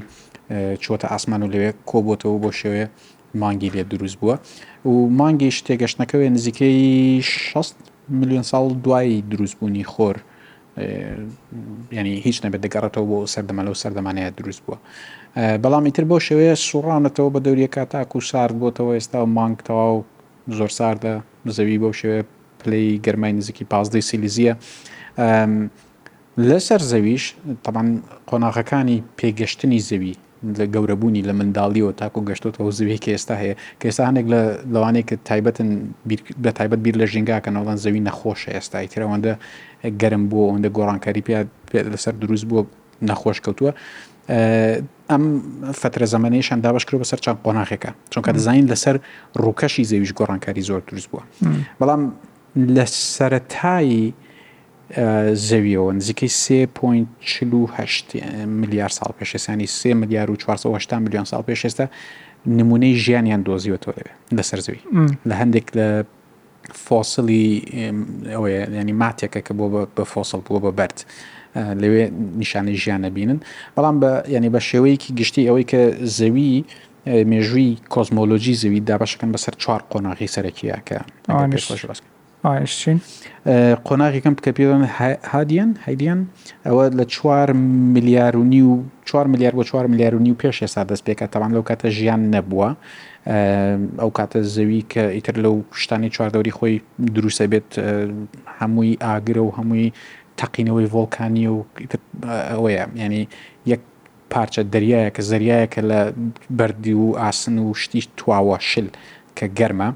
چۆتە 0.83 1.05
ئاسمان 1.11 1.41
و 1.43 1.47
لەوێ 1.53 1.71
کۆبتەوە 1.89 2.37
بۆ 2.43 2.49
شێوەیە 2.59 2.87
مانگی 3.35 3.69
لێ 3.69 3.83
دروست 3.89 4.17
بووە 4.21 4.35
و 4.87 4.91
مانگی 5.19 5.51
شتێگەشتەکەوێ 5.57 6.27
نزیکەی 6.35 6.81
6 7.51 7.73
میلیۆن 8.19 8.43
ساڵ 8.51 8.65
دوایی 8.83 9.21
دروستبوونی 9.31 9.83
خۆر 9.91 10.15
ینی 11.91 12.13
هیچ 12.25 12.37
نەبێت 12.45 12.61
دەگەڕێتەوە 12.65 13.05
بۆ 13.11 13.19
سەردەمە 13.33 13.63
لەو 13.67 13.75
سەردەمانەیە 13.83 14.29
دروست 14.37 14.61
بووە. 14.65 14.77
بەڵامی 15.63 15.91
تر 15.95 16.05
بۆ 16.09 16.17
شێوەیە 16.27 16.55
سوڕانەتەوە 16.67 17.29
بە 17.33 17.39
دەوریەکە 17.45 17.81
تاکو 17.93 18.19
سارد 18.31 18.55
بۆتەوە 18.61 18.91
ئێستا 18.97 19.19
مانگ 19.37 19.57
تەواو 19.67 19.95
زۆر 20.57 20.71
ساردە 20.79 21.13
زەوی 21.57 21.77
بەو 21.83 21.93
شێوەیە 21.99 22.23
پلی 22.59 22.85
گەرمای 23.05 23.33
نزیکی 23.39 23.65
پازدەی 23.71 24.03
سیلیزیە. 24.09 24.53
لەسەر 26.49 26.81
زەویش 26.91 27.23
تەمان 27.65 27.87
قۆناغەکانی 28.29 28.97
پێگەشتنی 29.19 29.79
زەوی 29.89 30.13
لە 30.43 30.65
گەورەبوونی 30.75 31.21
لە 31.29 31.33
منداڵیەوە 31.39 31.93
تاکو 32.01 32.19
گەشتوتەوە 32.29 32.69
زوی 32.77 32.97
کە 33.03 33.09
ئێستا 33.15 33.35
هەیە 33.41 33.55
کە 33.79 33.85
ئێستا 33.89 34.03
هەنێک 34.09 34.25
لە 34.33 34.41
لەوانەیە 34.73 35.03
کە 35.09 35.15
تایبەتن 35.29 35.69
بە 36.43 36.51
تایبەت 36.57 36.79
بیر 36.85 36.95
لە 37.01 37.05
ژنگاکەنەوەڵان 37.13 37.77
زەوی 37.83 38.01
نەخۆشە 38.07 38.49
ئێستا 38.55 38.77
ترەوەندە 38.93 39.33
گەرم 40.01 40.23
بووە 40.31 40.45
ئەوەندە 40.47 40.69
گۆڕانکاری 40.77 41.21
پیا 41.27 41.39
لەسەر 41.93 42.13
دروست 42.21 42.45
بووە 42.49 42.61
نەخۆش 43.09 43.37
کەوتووە 43.45 43.71
ئەم 45.11 45.23
فترە 45.81 46.05
زمانەیەشان 46.13 46.59
دابشکرۆ 46.65 46.97
بەسەر 47.03 47.19
چاپ 47.25 47.37
قۆناغێکە 47.45 47.89
چونکە 48.13 48.29
دەزانین 48.35 48.65
لەسەر 48.71 48.95
ڕووکەشی 49.43 49.83
زەویش 49.91 50.11
گۆڕانکاری 50.19 50.63
زۆر 50.69 50.81
دروست 50.89 51.07
بووە 51.11 51.23
بەڵام 51.79 52.01
لە 52.75 52.85
سەتایی 53.15 54.07
زەویەوە 55.47 55.91
نزیکەی 55.99 56.29
سه.8 56.29 58.15
میلیارد 58.61 58.91
ساڵ 58.99 59.11
پێشێسانی 59.21 59.67
سێ 59.81 59.93
میلیار 59.95 60.31
و 60.31 60.35
480 60.35 60.93
میلیۆن 61.07 61.25
ساڵ 61.31 61.41
پێشێستا 61.51 61.85
نمونەی 62.59 62.93
ژیانیان 63.03 63.41
دۆزیوەەوە 63.47 63.85
لەوێ 63.87 64.09
لەسەر 64.37 64.59
زەوی 64.65 64.81
لە 65.29 65.33
هەندێک 65.41 65.65
لە 65.77 65.87
فۆسلی 66.85 67.49
ئەوەیە 68.35 68.63
ینی 68.81 68.93
ماتێکە 69.01 69.41
کە 69.47 69.53
بۆ 69.57 69.65
بە 69.95 70.03
فۆسڵ 70.11 70.39
بووە 70.45 70.59
بە 70.65 70.71
بەرد 70.77 70.99
لەوێ 71.81 72.03
نیشانەی 72.41 72.77
ژیانە 72.83 73.09
بینن 73.15 73.39
بەڵام 73.75 73.95
بە 74.01 74.11
ینی 74.35 74.49
بە 74.55 74.59
شێوەیەکی 74.69 75.09
گشتی 75.19 75.47
ئەوەی 75.47 75.65
کە 75.71 75.81
زەوی 76.17 76.55
مێژووی 77.31 77.69
کۆزمۆلۆژی 77.93 78.53
زەوی 78.61 78.79
دابشەکەن 78.89 79.29
بەسەر 79.35 79.53
چوار 79.63 79.81
قۆناغی 79.91 80.27
سەرەکیە 80.35 80.77
کە 80.87 80.97
پێش 81.53 81.65
بەش 81.71 81.85
باسکە 81.89 82.12
ئاشین 82.51 82.97
قۆناغێکم 83.89 84.33
بکە 84.37 84.51
پێوەم 84.57 84.83
هادیان 85.33 85.71
هەیدیان 85.87 86.19
ئەوە 86.67 86.85
لە 86.99 87.05
چوار 87.15 87.49
میلیارونی 87.95 88.61
و 88.61 88.71
چوار 89.09 89.25
میلیار 89.33 89.51
بۆ 89.57 89.63
چوار 89.69 89.85
میلیارونی 89.91 90.31
و 90.31 90.35
پێش 90.43 90.57
ێستا 90.65 90.81
دەست 90.91 91.03
پێکە 91.07 91.25
تەوان 91.33 91.51
لەو 91.55 91.63
کاتە 91.69 91.87
ژیان 91.97 92.21
نەبووە 92.35 92.69
ئەو 94.01 94.09
کاتە 94.17 94.39
زەوی 94.55 94.81
کە 94.91 95.01
ئیتر 95.15 95.35
لەو 95.45 95.55
شتانی 95.81 96.09
چواردەوری 96.15 96.51
خۆی 96.57 96.75
دروسە 97.15 97.45
بێت 97.51 97.71
هەمووی 98.59 98.91
ئاگرە 99.05 99.41
و 99.47 99.51
هەمووی 99.57 99.87
تەقینەوەی 100.39 100.87
ڤۆلکانی 100.93 101.45
و 101.55 101.65
ئەوەیە 102.51 102.83
ینی 103.03 103.23
یەک 103.73 103.81
پارچە 104.33 104.61
دەریایە 104.73 105.09
کە 105.15 105.21
زریایەکە 105.29 105.81
لە 105.89 105.99
بەردی 106.57 106.93
و 107.03 107.09
ئاسن 107.21 107.57
و 107.59 107.73
شتی 107.81 108.01
تواوە 108.19 108.57
شل 108.69 108.87
کە 109.37 109.45
گەرمە. 109.59 109.89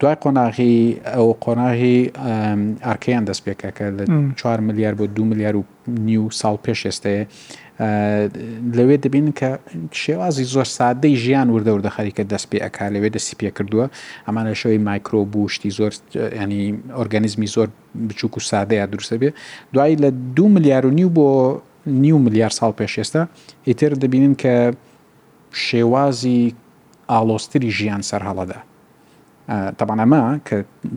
دوای 0.00 0.16
قۆناغی 0.24 0.74
ئەو 1.14 1.28
قۆناغی 1.44 1.96
ئارکیان 2.86 3.24
دەست 3.30 3.42
پێکەکە 3.46 3.86
لە 3.96 4.04
4 4.36 4.60
ملیار 4.60 4.94
بۆ 4.94 5.06
دو 5.16 5.24
ملیار 5.24 5.56
و 5.56 5.64
نیو 5.88 6.30
ساڵ 6.40 6.56
پێش 6.64 6.80
ئێستەیە 6.88 7.24
لەوێ 8.78 8.96
دەبین 9.04 9.28
کە 9.38 9.50
شێوازی 10.02 10.44
زۆر 10.54 10.66
سادەی 10.78 11.14
ژیان 11.24 11.48
وردەوردە 11.52 11.90
خەریکە 11.96 12.22
دەست 12.32 12.46
پێ 12.50 12.58
ئەک 12.64 12.76
لەوێ 12.94 13.08
دەستی 13.16 13.36
پێ 13.40 13.50
کردووە 13.56 13.86
ئەمان 14.26 14.44
لە 14.52 14.56
شەوەی 14.60 14.78
مایکرۆ 14.88 15.20
بوشتی 15.34 15.70
زۆر 15.78 15.92
ینی 16.42 16.62
ئۆرگانیزمی 16.98 17.48
زۆر 17.56 17.68
بچووک 18.08 18.34
و 18.36 18.40
سادەیە 18.52 18.84
دروستە 18.92 19.16
بێ 19.22 19.30
دوای 19.74 19.94
لە 20.02 20.08
دو 20.36 20.44
ملیار 20.56 20.82
و 20.86 20.90
نیو 20.98 21.10
بۆ 21.16 21.26
نیو 22.04 22.18
ملیار 22.26 22.52
ساڵ 22.58 22.72
پێش 22.80 22.92
ئێستا 23.00 23.22
ئیتر 23.68 23.92
دەبینین 24.02 24.34
کە 24.42 24.54
شێوازی 25.68 26.40
ئالۆستری 27.12 27.70
ژیان 27.78 28.02
سەرهاڵەدا 28.10 28.58
تەبان 29.78 29.98
ئەمە 30.02 30.18
کە 30.48 30.56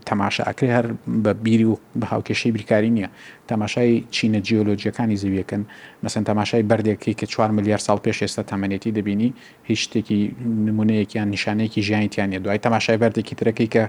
تەماشا 0.09 0.43
ئەکرێ 0.49 0.69
هەر 0.77 0.87
بە 1.23 1.31
بیری 1.45 1.65
و 1.71 1.75
بە 1.99 2.05
هاوکێشەی 2.13 2.51
بریکاری 2.55 2.89
نییە 2.97 3.09
تەماشای 3.49 3.91
چینە 4.15 4.39
جیۆلۆجیەکانی 4.47 5.17
زەویەکەن 5.21 5.63
مەسن 6.03 6.23
تەماشای 6.29 6.63
بردێکی 6.69 7.13
کە 7.19 7.25
4 7.25 7.51
میلیار 7.57 7.79
ساڵ 7.87 7.97
پێش 8.07 8.17
ئێستا 8.23 8.43
تەمەنێتی 8.51 8.91
دەبینی 8.97 9.29
هیچ 9.69 9.79
شتێکی 9.85 10.19
نمونەیەکیان 10.67 11.27
نیشانەیەکی 11.35 11.81
ژیانیتیانە 11.87 12.37
دوای 12.43 12.59
تەماشای 12.67 12.97
بردێکی 13.03 13.35
ترەکەی 13.39 13.67
کە 13.73 13.83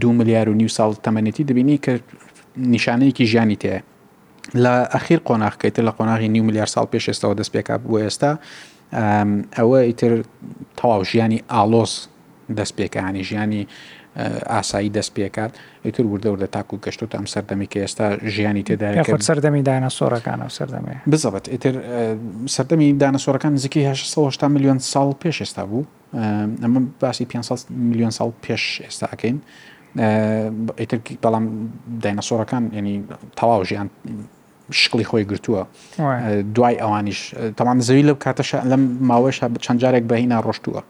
دو 0.00 0.12
ملیار 0.12 0.48
و 0.48 0.54
نی 0.60 0.68
ساڵ 0.68 0.90
تەمەنێتی 1.06 1.42
دەبینی 1.50 1.76
کە 1.84 1.92
نیشانەیەکی 2.74 3.24
ژیانی 3.32 3.56
تەیە 3.62 3.80
لە 4.64 4.74
ئەخیر 4.94 5.20
قۆناغکەیتر 5.28 5.82
لە 5.88 5.92
قۆناغی 5.98 6.28
نی 6.34 6.40
میلیار 6.48 6.68
ساڵ 6.76 6.86
پێش 6.92 7.04
ئێستاەوە 7.10 7.34
دەست 7.40 7.52
پێک 7.54 7.68
بۆ 7.88 7.96
ئێستا 8.06 8.32
ئەوە 9.58 9.78
ئیتر 9.88 10.12
تەواو 10.78 11.00
ژیانی 11.10 11.38
ئالۆس 11.54 11.94
دەستپێکانی 12.60 13.22
ژیانی 13.28 13.62
ئاسایی 14.54 14.92
دەستپێکات 14.96 15.50
ئیتر 15.86 16.02
وردەوردە 16.12 16.48
تاکو 16.54 16.76
گەشتوت 16.86 17.12
ئەم 17.16 17.24
سەردەمی 17.34 17.66
کە 17.72 17.78
ئێستا 17.84 18.06
ژیانی 18.34 18.62
تێدا 18.68 18.88
سەردەمی 19.30 19.62
داە 19.68 19.90
سۆرەکانە 19.98 20.46
سەردەمی 20.58 20.96
بزەبێت 21.12 21.46
ئیتر 21.52 21.74
سەردەمی 22.56 22.88
داە 23.02 23.18
سۆرەکان 23.24 23.52
نزیکی 23.56 23.80
1970 23.80 24.50
میلیۆن 24.54 24.78
ساڵ 24.92 25.10
پێش 25.24 25.36
ئێستا 25.42 25.62
بوو 25.70 25.84
ئەمە 26.64 26.80
باسی 27.00 27.24
500 27.24 27.58
میلیۆن 27.90 28.10
ساڵ 28.18 28.30
پێش 28.48 28.64
ئێستاکەین 28.84 29.36
ئیتر 30.80 30.98
بەڵام 31.24 31.42
داینەسۆرەکان 32.02 32.64
ینی 32.78 32.94
تەواو 33.38 33.62
ژیان 33.68 33.88
شکلی 34.82 35.04
خۆی 35.10 35.24
گرتووە 35.30 35.62
دوای 36.56 36.74
ئەوانیش 36.82 37.20
تەوان 37.58 37.78
زەوی 37.88 38.02
لەو 38.08 38.16
کاتەش 38.24 38.50
لەم 38.70 38.82
ماوەش 39.10 39.36
چەند 39.64 39.78
جارێک 39.82 40.04
بەهینا 40.10 40.38
ڕۆشتووە 40.46 40.80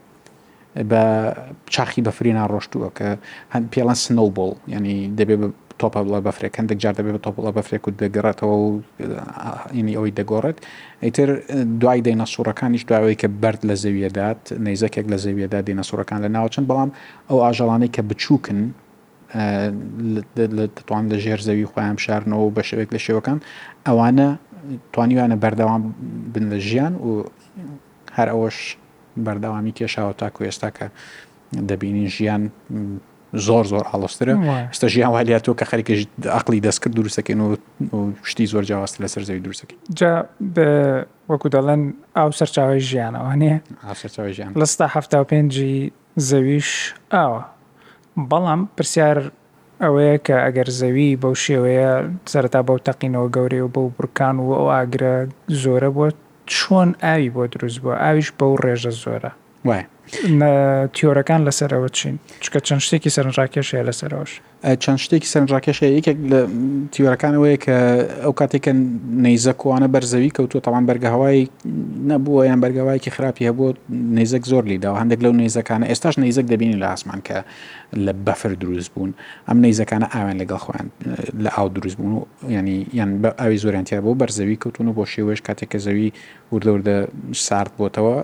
بە 0.91 1.03
چاخی 1.75 2.03
بەفرینە 2.09 2.43
ڕۆشتووە 2.53 2.89
کە 2.99 3.09
هەند 3.55 3.65
پێڵەن 3.73 3.99
سنوبڵ 4.05 4.51
ینی 4.77 4.97
دەبێت 5.19 5.41
تۆپە 5.81 6.01
بڵە 6.07 6.21
بەفرێک 6.29 6.53
هەندێک 6.61 6.79
جار 6.83 6.95
دەبێت 6.99 7.15
بە 7.19 7.23
تۆپڵە 7.27 7.51
بەفرێک 7.59 7.83
و 7.89 7.91
دەگەڕێتەوە 8.03 8.55
و 8.65 8.67
ینی 9.81 9.95
ئەوەی 9.99 10.13
دەگۆڕێت 10.19 10.59
ئیتر 11.05 11.29
دوای 11.81 12.01
دەینە 12.07 12.27
سوورەکانیش 12.35 12.83
دوایەوەی 12.89 13.17
کە 13.23 13.29
بەرد 13.43 13.61
لە 13.69 13.75
زەویەدات 13.83 14.41
نەیزەکێک 14.67 15.07
لە 15.13 15.17
زەویەدا 15.25 15.59
دینە 15.69 15.85
سوورەکان 15.89 16.19
لە 16.25 16.29
ناوچەند 16.37 16.67
بەڵام 16.71 16.91
ئەو 17.29 17.39
ئاژەڵانەی 17.45 17.91
کە 17.97 18.03
بچووکن 18.11 18.61
دەتوان 20.57 21.05
لە 21.13 21.17
ژێر 21.25 21.41
زەوی 21.49 21.67
خۆیان 21.73 21.97
شارنەوە 22.05 22.47
بە 22.57 22.63
شوێک 22.71 22.89
لە 22.95 23.01
شێوەکان 23.05 23.39
ئەوانە 23.87 24.29
توانیوانە 24.93 25.37
بەردەوام 25.43 25.83
بن 26.33 26.45
لە 26.53 26.59
ژیان 26.69 26.95
و 27.05 27.09
هەر 28.17 28.29
ئەوەش 28.35 28.59
بەرداوامی 29.27 29.73
کێشاوە 29.79 30.13
تاکو 30.21 30.41
ئێستا 30.47 30.69
کە 30.77 30.87
دەبینین 31.69 32.07
ژیان 32.17 32.43
زۆر 33.47 33.65
زۆر 33.71 33.85
هەڵسترە 33.93 34.33
ئستا 34.73 34.89
ژیان 34.95 35.11
والیات 35.13 35.43
تۆ 35.51 35.55
کە 35.59 35.65
خەریکە 35.71 35.93
عقلی 36.39 36.61
دەستکرد 36.69 36.95
دروستەکەن 37.01 37.39
و 37.41 37.49
شتی 38.31 38.47
زۆر 38.53 38.65
جاواست 38.71 38.97
لە 39.03 39.07
سەر 39.13 39.23
زەوی 39.29 39.43
دروستەکەن 39.47 39.77
جا 39.99 40.15
وەکو 41.31 41.49
دەڵێن 41.57 41.83
ئاو 42.17 42.31
سەرچاوی 42.39 42.81
ژیانەوە 42.89 43.29
هەنێ 43.35 43.55
ژیان 44.37 44.53
لەستا 44.63 44.87
هەفتا 44.95 45.21
پێنجی 45.31 45.77
زەویش 46.29 46.71
ئاوە 47.15 47.41
بەڵام 48.31 48.61
پرسیار 48.77 49.19
ئەوەیە 49.85 50.17
کە 50.27 50.37
ئەگەر 50.45 50.69
زەوی 50.81 51.11
بەو 51.23 51.35
شێوەیە 51.45 51.93
سەرتا 52.33 52.61
بەو 52.69 52.79
تەقینەوە 52.87 53.29
گەورەی 53.37 53.63
و 53.65 53.73
بەو 53.75 53.87
بورکان 53.97 54.37
و 54.39 54.53
ئەو 54.59 54.67
ئاگرە 54.75 55.15
زۆرە 55.63 55.91
بۆ 55.97 56.05
چۆن 56.57 56.89
ئاوی 57.07 57.29
بۆ 57.35 57.43
دروست 57.53 57.79
بووە 57.83 57.95
ئاویش 58.03 58.29
بەو 58.39 58.53
ڕێژە 58.65 58.93
زۆرە 59.03 59.31
وای 59.65 59.83
تیۆرەکان 60.95 61.41
لەسەرەوە 61.51 61.89
چین 61.93 62.19
چکە 62.45 62.61
چەند 62.69 62.81
شتێکی 62.87 63.11
سەرنجڕاکێشەیە 63.17 63.87
لەسەرەوەش 63.89 64.31
چەند 64.83 64.99
شتێکی 65.05 65.29
سەرنجڕاکێشە 65.33 65.85
یەکێک 65.99 66.19
لە 66.33 66.41
تیوەرەکانەوەی 66.93 67.57
کە 67.65 67.77
ئەو 68.25 68.33
کاتێککە 68.41 68.73
نەیزە 69.25 69.53
کوانە 69.61 69.87
بەرزەوی 69.95 70.31
کەوتووە 70.37 70.61
تەوان 70.67 70.85
بەرگەهوای 70.91 71.39
نەبووە 72.11 72.43
یان 72.51 72.61
بەرگەوایکی 72.65 73.11
خراپی 73.17 73.45
هەبوو 73.49 73.69
نێزەک 74.17 74.45
زۆر 74.51 74.65
لیداەوە 74.71 74.99
هەندێک 75.03 75.21
لەو 75.25 75.33
نێزەکانە 75.43 75.85
ئێستاش 75.93 76.15
نەیزەک 76.23 76.47
دەبینی 76.53 76.77
لە 76.83 76.87
ئاسمان 76.93 77.21
کە 77.29 77.39
لە 78.05 78.13
بەفر 78.27 78.53
دروست 78.63 78.91
بوون 78.95 79.11
ئەم 79.49 79.59
نەیزەکانە 79.65 80.07
ئاوێن 80.15 80.37
لەگەڵ 80.43 80.61
خۆیان 80.65 80.89
لە 81.45 81.51
ئاو 81.57 81.69
دروست 81.77 81.97
بوون 81.99 82.13
و 82.17 82.21
ینی 82.57 82.87
یان 82.99 83.11
بە 83.23 83.29
ئاوی 83.41 83.59
زۆرانتیا 83.65 84.01
بۆ 84.05 84.11
بەرزەوی 84.23 84.57
کەوتون 84.63 84.87
و 84.89 84.93
بۆ 84.99 85.05
شێوەش 85.15 85.41
کاتێککە 85.47 85.79
زەوی 85.87 86.07
وردەوردە 86.53 86.97
سارد 87.47 87.73
بۆتەوە 87.81 88.17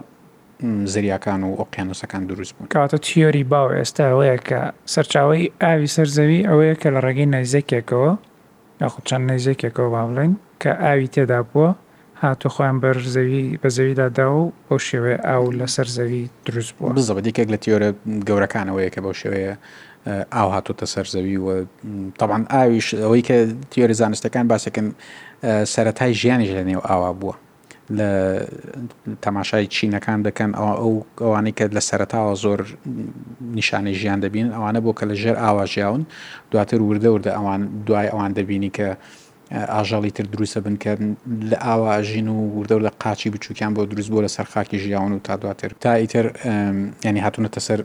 زریاکان 0.84 1.42
و 1.42 1.56
ئۆقیانوسەکان 1.56 2.22
دروست 2.28 2.54
بوون 2.54 2.68
کاتە 2.74 2.98
تیۆری 2.98 3.44
باو 3.44 3.82
ئێستا 3.82 4.02
ئەوەیە 4.10 4.44
کە 4.48 4.60
سەرچاوی 4.94 5.44
ئاوی 5.62 5.86
سەرزەوی 5.96 6.42
ئەوەیە 6.48 6.74
کە 6.82 6.88
لە 6.94 7.00
ڕێگەی 7.06 7.26
نەیزەکێکەوە 7.34 8.12
یاخود 8.80 9.04
چەند 9.08 9.24
نەیزەکێکەوە 9.30 9.88
با 9.92 10.02
بڵێن 10.08 10.32
کە 10.62 10.70
ئاوی 10.84 11.08
تێدا 11.14 11.40
بووە 11.52 11.70
هاتو 12.22 12.48
خۆیان 12.54 12.76
بەرزەوی 12.82 13.46
بە 13.62 13.68
زەویدادا 13.76 14.26
و 14.34 14.52
بۆ 14.70 14.76
شێوێ 14.88 15.14
ئاو 15.28 15.44
لە 15.60 15.66
سەر 15.74 15.86
زەوی 15.96 16.22
دروست 16.46 16.72
بووە 16.78 16.92
بزەبە 16.98 17.20
دیکێک 17.26 17.48
لە 17.54 17.58
تیۆرە 17.64 17.90
گەورەکانەوەیە 18.28 18.90
کە 18.94 19.00
بەو 19.04 19.14
شێوەیە 19.22 19.54
ئاو 20.36 20.48
هاتوتە 20.54 20.86
سەرزەوی 20.94 21.36
وە 21.44 21.54
تەبان 22.20 22.42
ئاویش 22.54 22.88
ئەوەی 23.02 23.22
کە 23.28 23.36
تیۆری 23.70 23.94
زانستەکان 24.00 24.44
باسەکەن 24.52 24.86
سەتای 25.74 26.12
ژیانیش 26.20 26.50
لە 26.58 26.62
نێو 26.68 26.82
ئاوا 26.90 27.12
بووە 27.20 27.34
لە 27.96 28.10
تەماشای 29.24 29.64
چینەکان 29.76 30.18
دەکەن 30.28 30.50
ئەو 30.60 30.68
ئەو 30.80 30.92
ئەوانەی 31.24 31.54
کە 31.58 31.64
لە 31.76 31.82
سەرتاوە 31.90 32.34
زۆر 32.44 32.60
نیشانەی 33.56 33.94
ژیان 34.00 34.18
دەبین 34.24 34.48
ئەوانە 34.56 34.80
بۆ 34.84 34.92
کە 34.98 35.04
لە 35.10 35.14
ژێر 35.22 35.36
ئاواژیاون 35.44 36.02
دواتر 36.52 36.80
وردە 36.90 37.08
وردە 37.14 37.30
ئەوان 37.36 37.60
دوای 37.86 38.08
ئەوان 38.12 38.32
دەبینی 38.38 38.70
کە 38.76 38.88
ئاژاڵی 39.74 40.10
تر 40.16 40.26
دروستە 40.34 40.58
بنکردن 40.66 41.10
لە 41.50 41.56
ئاواژین 41.66 42.28
و 42.28 42.38
وردە 42.62 42.72
و 42.78 42.86
لە 42.86 42.90
قاچی 43.02 43.30
بچووکیان 43.34 43.72
بۆ 43.74 43.80
دروست 43.92 44.08
بۆ 44.12 44.18
لە 44.26 44.30
سەر 44.36 44.46
خاکی 44.54 44.78
ژیاون 44.84 45.12
و 45.12 45.18
تا 45.18 45.36
دواتر 45.36 45.70
تا 45.80 45.92
ئیتر 45.94 46.24
ینی 47.04 47.20
هاتوونەتە 47.26 47.60
سەر 47.68 47.80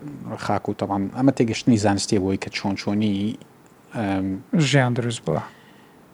خاک 0.46 0.70
و 0.70 0.74
تەوان 0.80 1.02
ئەمە 1.18 1.32
تێگەشتنی 1.40 1.78
زانستی 1.86 2.20
بۆی 2.24 2.38
کە 2.44 2.50
چۆن 2.58 2.74
چۆنی 2.82 3.14
ژیان 4.72 4.94
دروست 5.00 5.22
بووە. 5.26 5.42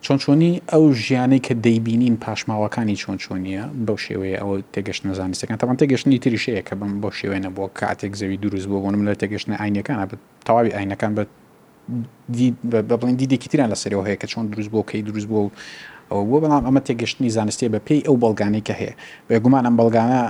چۆنچۆنی 0.02 0.62
ئەو 0.74 0.94
ژیانەی 0.94 1.40
کە 1.46 1.54
دەیبینین 1.66 2.16
پاشماوەکانی 2.26 2.96
چۆنچۆنیە 3.04 3.64
بەو 3.88 3.98
شێوەیە 4.06 4.38
ئەو 4.42 4.52
تێگەشت 4.74 5.02
نەزانستەکان 5.08 5.58
تەوان 5.62 5.78
تێگەشتنی 5.82 6.18
تریشەیە 6.26 6.62
کە 6.68 6.74
بم 6.82 7.00
بۆ 7.02 7.10
شێوێنە 7.20 7.50
بۆ 7.56 7.64
کاتێک 7.80 8.14
زەوی 8.20 8.38
دروست 8.44 8.68
بۆ 8.72 8.78
بۆنم 8.84 9.02
لە 9.10 9.14
تێگەشتە 9.22 9.54
ئاینەکانە 9.62 10.06
تەواوی 10.46 10.72
ئاینەکان 10.78 11.12
بە 11.18 11.22
بڵین 13.02 13.16
دیدێکی 13.22 13.48
تران 13.52 13.68
لەسەرەوە 13.74 14.04
هەیە 14.08 14.18
کە 14.22 14.28
چۆن 14.32 14.46
دروست 14.52 14.70
بۆ 14.74 14.80
کەی 14.90 15.02
دروست 15.10 15.28
بۆ 15.34 15.40
ئەو 16.12 16.22
بۆ 16.30 16.38
بەڵام 16.44 16.64
ئەمە 16.68 16.82
تێگەشتنی 16.88 17.30
زانستی 17.38 17.70
بە 17.74 17.80
پێی 17.88 18.02
ئەو 18.08 18.16
بەڵگانەی 18.24 18.64
کە 18.68 18.74
هەیە 18.80 18.94
بێگومان 19.30 19.64
ئەم 19.68 19.76
بەڵگانە 19.80 20.22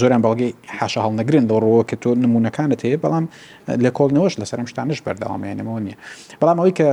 زۆریان 0.00 0.22
بەڵگەی 0.26 0.50
حاشە 0.78 1.00
هەڵ 1.04 1.14
نەگرن 1.20 1.44
دەڕەوە 1.50 1.82
کە 1.90 1.96
تۆ 2.02 2.10
نمونونەکانت 2.24 2.80
هەیە 2.86 2.98
بەڵام 3.04 3.24
لە 3.84 3.90
کۆڵنەوەش 3.98 4.34
لەسەرم 4.40 4.66
شتانش 4.72 4.98
بەرداوامێنەوە 5.06 5.78
نیە 5.86 5.96
بەڵام 6.40 6.58
ئەوەی 6.60 6.74
کە 6.78 6.86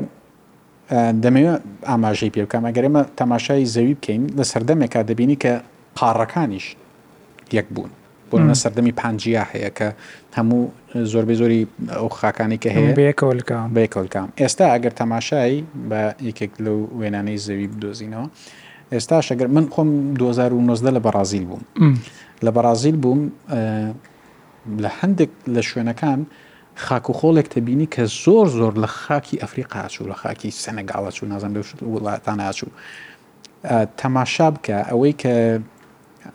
دەمەوێت 1.23 1.61
ئاماژەی 1.89 2.31
پێ 2.35 2.41
بکەم 2.45 2.63
ئەگەرێمە 2.69 3.01
تەماشای 3.21 3.65
زەوی 3.75 3.93
بکەین 3.99 4.21
لە 4.37 4.43
سەردەمێکا 4.51 5.01
دەبینی 5.09 5.37
کە 5.43 5.53
قارڕەکانیش 5.99 6.65
یەک 7.57 7.67
بوون 7.75 7.91
بۆنە 8.31 8.53
سەردەمی 8.63 8.91
پنجیا 9.01 9.43
هەیە 9.53 9.69
کە 9.77 9.87
هەموو 10.37 10.61
زۆربەی 11.11 11.37
زۆری 11.41 11.61
ئەو 11.99 12.07
خاکانی 12.19 12.57
کە 12.63 12.69
هەیە 12.75 12.91
بێکۆلکام 13.77 14.27
ئێستا 14.41 14.65
ئەگەر 14.73 14.93
تەماشایی 15.01 15.59
بە 15.89 16.01
یەکێک 16.27 16.51
لەو 16.65 16.77
وێنانەی 16.99 17.37
زەوی 17.45 17.65
بدۆزینەوە 17.73 18.27
ئێستا 18.93 19.17
شەگەر 19.27 19.47
من 19.55 19.65
خۆم 19.73 19.89
2009 20.17 20.75
لە 20.95 20.99
بەرازیل 21.05 21.45
بووم 21.45 21.95
لە 22.45 22.51
بەرازیل 22.55 22.95
بووم 23.03 23.21
لە 24.83 24.89
هەندێک 24.99 25.29
لە 25.55 25.61
شوێنەکان 25.69 26.19
خاکوخۆڵێک 26.75 27.47
تەبینی 27.47 27.87
کە 27.93 28.01
زۆر 28.23 28.47
زۆر 28.57 28.73
لە 28.83 28.87
خاکی 29.01 29.37
ئەفریقا 29.41 29.87
چوو 29.93 30.07
لە 30.11 30.15
خاکی 30.21 30.51
سەنەگاڵە 30.61 31.11
چوو 31.15 31.27
نازم 31.29 31.51
بێ 31.55 31.61
وڵاتانە 31.93 32.49
چوو 32.59 32.71
تەماشا 33.99 34.47
بکە 34.55 34.77
ئەوەی 34.89 35.13
کە 35.21 35.33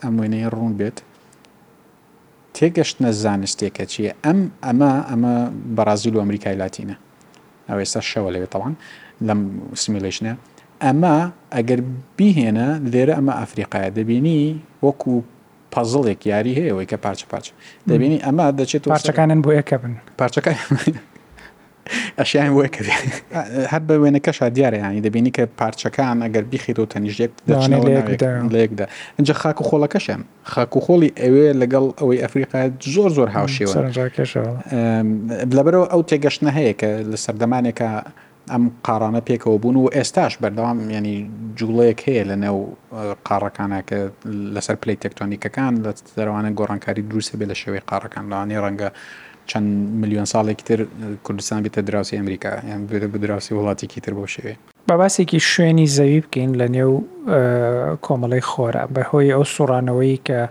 ئەمێنەیە 0.03 0.49
ڕوون 0.55 0.73
بێت 0.79 0.97
تێگەشتە 2.55 3.09
زانستێکە 3.23 3.83
چییە 3.91 4.11
ئەم 4.25 4.39
ئەمە 4.65 4.91
ئەمە 5.09 5.33
بەرازیل 5.75 6.13
و 6.15 6.19
ئەمریکای 6.23 6.55
لاتینە 6.61 6.95
ئەو 7.69 7.77
ئێستا 7.81 8.01
شەوە 8.11 8.29
لەوێت 8.33 8.51
تەوان 8.55 8.73
لەم 9.27 9.39
سیمولشنە 9.81 10.33
ئەمە 10.83 11.15
ئەگەر 11.55 11.79
بیهێنە 12.17 12.67
لێرە 12.91 13.13
ئەمە 13.19 13.33
ئەفریقاە 13.41 13.89
دەبینی 13.97 14.41
وەکو 14.85 15.15
پەزڵێک 15.77 16.19
یاری 16.33 16.53
هەیەەوەی 16.59 16.87
کە 16.91 16.97
پارچە 17.05 17.25
پارچ 17.31 17.47
دەبینی 17.89 18.17
ئەمە 18.25 18.45
دەچێت 18.61 18.83
پارچەکانن 18.93 19.39
بۆ 19.45 19.51
یەکە 19.59 19.75
بن 19.83 19.93
پارچەکان 20.19 20.53
ئەشیان 22.21 22.49
بۆ 22.55 22.63
کردی 22.75 22.95
هەر 23.71 23.81
بە 23.87 23.93
وێنەکەشا 24.03 24.47
دیارە 24.55 24.77
ینی 24.85 25.01
دەبینی 25.07 25.31
کە 25.37 25.43
پارچەکان 25.61 26.17
ئەگەر 26.25 26.43
بیخیت 26.51 26.79
و 26.79 26.85
تەنیژێک 26.93 27.31
لێکدا 28.53 28.85
ئەجا 29.17 29.33
خاک 29.41 29.57
و 29.61 29.65
خۆڵەکەشم 29.69 30.21
خاک 30.53 30.73
و 30.77 30.79
خۆڵی 30.85 31.09
ئەوێ 31.21 31.47
لەگەڵ 31.61 31.85
ئەوەی 31.99 32.17
ئەفریقا 32.23 32.59
زۆر 32.95 33.09
زۆر 33.17 33.29
هاوشێوە 33.37 33.75
لەبەرەوە 35.57 35.87
ئەو 35.91 36.01
تێگەشتە 36.09 36.49
هەیە 36.57 36.73
کە 36.79 36.89
لە 37.11 37.17
سەردەمانێکە 37.25 37.89
ئەم 38.53 38.65
قارانە 38.87 39.21
پێکەوە 39.29 39.57
بوون 39.61 39.75
و 39.77 39.89
ئێستاش 39.95 40.33
بەردەوام 40.43 40.77
ینی 40.97 41.17
جوڵەیەک 41.59 41.99
هەیە 42.07 42.23
لە 42.29 42.35
نێو 42.43 42.59
قارەکانە 43.29 43.79
کە 43.89 43.99
لەسەر 44.55 44.75
پلی 44.81 44.95
تەکتۆنیکەکان 45.03 45.73
لە 45.85 45.91
دەروانە 46.17 46.49
گۆڕانکاری 46.59 47.03
دروستە 47.11 47.35
بێ 47.39 47.45
لە 47.51 47.55
شێوەی 47.61 47.81
قارەکان 47.89 48.25
لەوانی 48.31 48.59
ڕەنگە 48.63 48.89
چەند 49.49 49.67
میلیۆن 50.01 50.25
ساڵێک 50.33 50.59
تر 50.67 50.79
کوردستان 51.25 51.59
بێتە 51.63 51.81
دراوسی 51.87 52.15
ئەمریکا 52.19 52.51
یان 52.69 52.81
بێتە 52.89 53.07
بدراوسی 53.13 53.53
وڵاتێکی 53.57 53.99
تر 54.05 54.13
بۆ 54.17 54.25
شێوێ 54.35 54.53
بەباسێکی 54.89 55.39
شوێنی 55.51 55.87
زەوی 55.97 56.19
بکەین 56.25 56.51
لە 56.61 56.67
نێو 56.75 56.93
کۆمەڵی 58.05 58.43
خۆرە 58.51 58.83
بەهۆی 58.95 59.31
ئەو 59.35 59.43
سوڕانەوەی 59.55 60.15
کە 60.27 60.41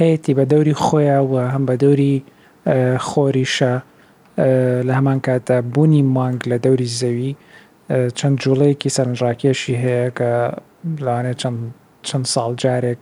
هەیەی 0.00 0.34
بە 0.38 0.44
دەوری 0.52 0.74
خۆیە 0.84 1.18
و 1.30 1.34
هەم 1.54 1.64
بە 1.68 1.74
دەوری 1.84 2.14
خۆریشە 3.08 3.74
لە 4.82 4.90
هەمان 4.98 5.20
کاتە 5.26 5.56
بوونی 5.74 6.02
مانگ 6.16 6.38
لە 6.50 6.56
دەوری 6.64 6.88
زەوی 7.00 7.30
چەند 8.18 8.36
جوڵەیەکی 8.44 8.90
سەرنجڕاکێشی 8.96 9.74
هەیە 9.84 10.06
کە 10.18 10.30
لاوانێت 11.04 11.36
چەند 11.42 11.58
چەند 12.08 12.26
ساڵ 12.34 12.50
جارێک 12.62 12.98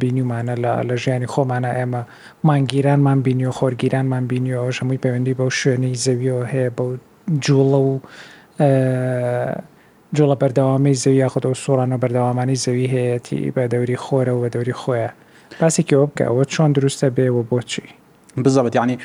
بینیمانە 0.00 0.54
لە 0.90 0.94
ژیانی 1.02 1.26
خۆمانە 1.32 1.70
ئێمە 1.78 2.02
مانگیرانمان 2.48 3.18
بینی 3.26 3.46
و 3.48 3.52
خۆرگیرانمان 3.58 4.24
بینی 4.30 4.54
و 4.54 4.70
هەمووی 4.76 5.00
پەیوەندی 5.04 5.34
بەو 5.38 5.50
شوێنەی 5.60 5.96
زەویەوە 6.06 6.44
هەیە 6.52 6.70
بە 6.76 6.84
جوڵە 7.44 7.78
و 7.88 8.00
جوڵە 10.16 10.36
بەردەوامی 10.42 10.94
زەوی 11.02 11.18
یاخود 11.24 11.46
و 11.46 11.54
سوورانە 11.64 11.96
بەردەوامانی 12.02 12.56
زەوی 12.64 12.88
هەیەی 12.94 13.50
بە 13.56 13.62
دەوری 13.72 13.96
خۆرە 14.04 14.32
و 14.34 14.40
بە 14.44 14.48
دەوری 14.54 14.74
خۆیە 14.82 15.08
پاسێکی 15.60 15.94
ئەوە 15.94 16.06
بکە 16.10 16.24
ئەوە 16.30 16.44
چۆن 16.52 16.70
دروستە 16.76 17.06
بێ 17.16 17.28
و 17.34 17.42
بۆچی 17.50 17.86
بزەبەت 18.44 18.74
ینی 18.76 18.96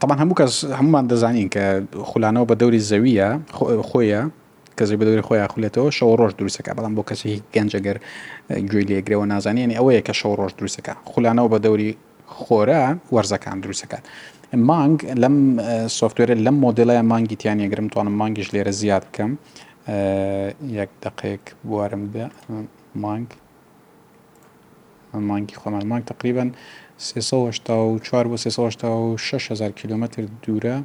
تامان 0.00 0.18
هەموو 0.18 0.34
کەس 0.36 0.64
هەمومان 0.64 1.08
دەزانین 1.12 1.48
کە 1.56 1.96
خولانەوە 2.10 2.46
بە 2.50 2.54
دەوری 2.62 2.80
زەویە 2.90 3.28
خۆیە 3.90 4.22
کەزی 4.78 4.96
بە 5.00 5.04
دەوری 5.08 5.22
خۆیان 5.28 5.48
خولێتەوە 5.54 5.88
شەو 5.98 6.10
ڕۆژ 6.20 6.32
دروستەکە 6.40 6.72
بەڵام 6.76 6.92
بۆ 6.96 7.02
کەسی 7.10 7.42
گەنجەگەر 7.54 7.96
گوێ 8.70 8.82
لێگرەوە 8.90 9.24
نازانانی 9.32 9.74
ئەوەیە 9.78 10.00
کە 10.06 10.12
شەو 10.20 10.32
ڕۆژ 10.40 10.52
دروستەکە 10.60 10.92
خولانەوە 11.12 11.48
بە 11.52 11.58
دەوری 11.64 11.90
خۆرە 12.42 12.82
وەرزەکان 13.14 13.56
دروستەکەات. 13.64 14.04
مانگ 14.70 14.96
لەم 15.22 15.36
سوفتێرە 15.98 16.36
لەم 16.46 16.56
مۆدلای 16.66 17.00
مانگی 17.10 17.36
تیان 17.36 17.58
یەگرم 17.64 17.88
توانم 17.92 18.12
مانگیش 18.20 18.48
لێرە 18.54 18.68
زیاد 18.70 19.04
بکەم 19.08 19.30
یەک 20.78 20.88
دقێک 21.02 21.44
بوارم 21.64 22.02
بێ 22.12 22.24
مانگ 22.94 23.28
مانگی 25.14 25.54
خۆمان 25.62 25.84
مانگ 25.86 26.04
تقریبان 26.04 26.52
4 26.98 27.58
بۆ 28.26 29.18
6 29.18 29.62
کیلومتر 29.74 30.22
دوورە 30.46 30.76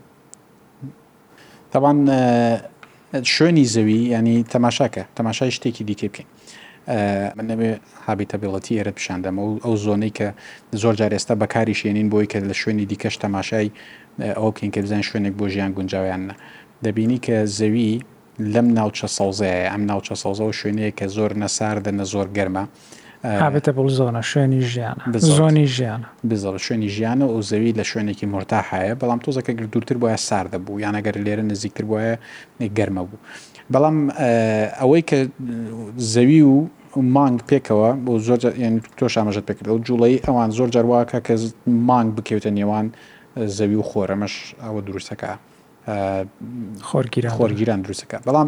تاوان 1.71 2.05
شوێنی 3.35 3.65
زەوی 3.73 3.99
ینی 4.15 4.45
تەماشاکە 4.53 5.03
تەماشای 5.17 5.51
شتێکی 5.57 5.83
دیکە 5.87 6.05
بکەین 6.09 6.27
من 7.37 7.47
نەبێ 7.51 7.71
هابیتەبیڵەتی 8.07 8.75
ئێرە 8.77 8.91
پیشاندەمە 8.97 9.39
و 9.41 9.59
ئەو 9.63 9.75
زۆنەی 9.77 10.11
کە 10.19 10.27
زۆر 10.75 10.95
جارێستا 10.99 11.33
بەکاری 11.41 11.75
شێنین 11.81 12.09
بۆی 12.11 12.25
کە 12.31 12.37
لە 12.49 12.53
شوێنی 12.61 12.85
دیکەش 12.91 13.15
تەماشای 13.25 13.69
ئەو 14.39 14.51
کینکە 14.57 14.79
بزان 14.83 15.01
شوێنێک 15.09 15.33
بۆ 15.39 15.45
ژیان 15.53 15.71
گونجاویانە 15.77 16.33
دەبینی 16.85 17.19
کە 17.25 17.35
زەوی 17.59 17.91
لەم 18.53 18.67
ناوچە 18.77 19.07
سەوزەیە 19.17 19.67
ئەم 19.71 19.83
ناوچە 19.91 20.15
سەوزە 20.23 20.43
و 20.49 20.53
شوێنەیە 20.59 20.91
کە 20.99 21.05
زۆر 21.15 21.31
نەساردە 21.43 21.91
نە 21.99 22.03
زۆر 22.13 22.27
گەرمە 22.37 22.63
هابێتە 23.23 23.71
بڵ 23.77 23.87
زۆنە 23.99 24.21
شوێنی 24.31 24.61
ژیانە 24.71 25.03
زۆنی 25.37 25.65
ژیانە 25.75 26.07
بزڵ 26.29 26.55
شوێنی 26.65 26.89
ژیانە 26.95 27.25
و 27.33 27.41
زەوی 27.49 27.71
لە 27.79 27.83
شوێنێکی 27.91 28.25
مرتاحایە 28.33 28.93
بەڵام 29.01 29.19
تۆزەکە 29.25 29.51
گردورتر 29.59 29.97
بۆە 30.01 30.15
ساردە 30.27 30.57
بوو 30.65 30.81
یانەگەر 30.85 31.15
لێرە 31.25 31.43
نزیکتر 31.51 31.83
بواە 31.89 32.11
گەرمە 32.77 33.03
بوو 33.09 33.19
بەڵام 33.73 33.97
ئەوەی 34.79 35.03
کە 35.09 35.19
زەوی 36.13 36.41
و 36.49 36.55
مانگ 37.15 37.39
پێکەوە 37.49 37.89
بۆ 38.05 38.13
زۆر 38.27 38.37
تۆ 38.97 39.05
شامەژت 39.15 39.43
پێکرد 39.49 39.67
ئەو 39.71 39.77
جوڵی 39.87 40.15
ئەوان 40.25 40.49
زۆر 40.57 40.69
جارواکە 40.75 41.19
کە 41.27 41.33
مانگ 41.89 42.09
بکەوتە 42.17 42.49
نێوان 42.57 42.85
زەوی 43.57 43.75
و 43.81 43.83
خۆرەمەش 43.91 44.35
ئەوە 44.63 44.79
دروستەکە 44.87 45.31
خۆرگیران 46.89 47.31
خۆرگیران 47.37 47.79
دروستەکە 47.85 48.17
بەڵام 48.27 48.47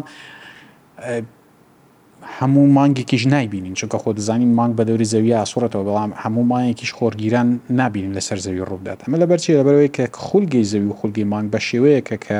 هەموو 2.38 2.66
مانگێکیش 2.78 3.24
نایبینین 3.26 3.74
چونکە 3.78 3.96
خۆ 4.02 4.10
دەزانین 4.18 4.52
مانگ 4.58 4.72
بە 4.76 4.82
دەوری 4.88 5.06
زەوی 5.12 5.32
ئاسوورەتەوە 5.38 5.84
بەڵام 5.88 6.10
هەموو 6.22 6.44
مایەکیش 6.52 6.90
خۆرگیران 6.98 7.48
نبینین 7.80 8.12
لەسەر 8.20 8.38
زەوی 8.46 8.62
ڕوودات 8.70 8.98
ئەمە 9.04 9.16
لە 9.22 9.26
بەرچی 9.30 9.52
لەبەرەوەی 9.60 9.90
کە 9.96 10.04
خولگەی 10.26 10.64
زەوی 10.72 10.86
و 10.90 10.92
خولگەی 10.98 11.24
مانگ 11.32 11.46
بە 11.54 11.60
شێوەیەکە 11.68 12.16
کە 12.26 12.38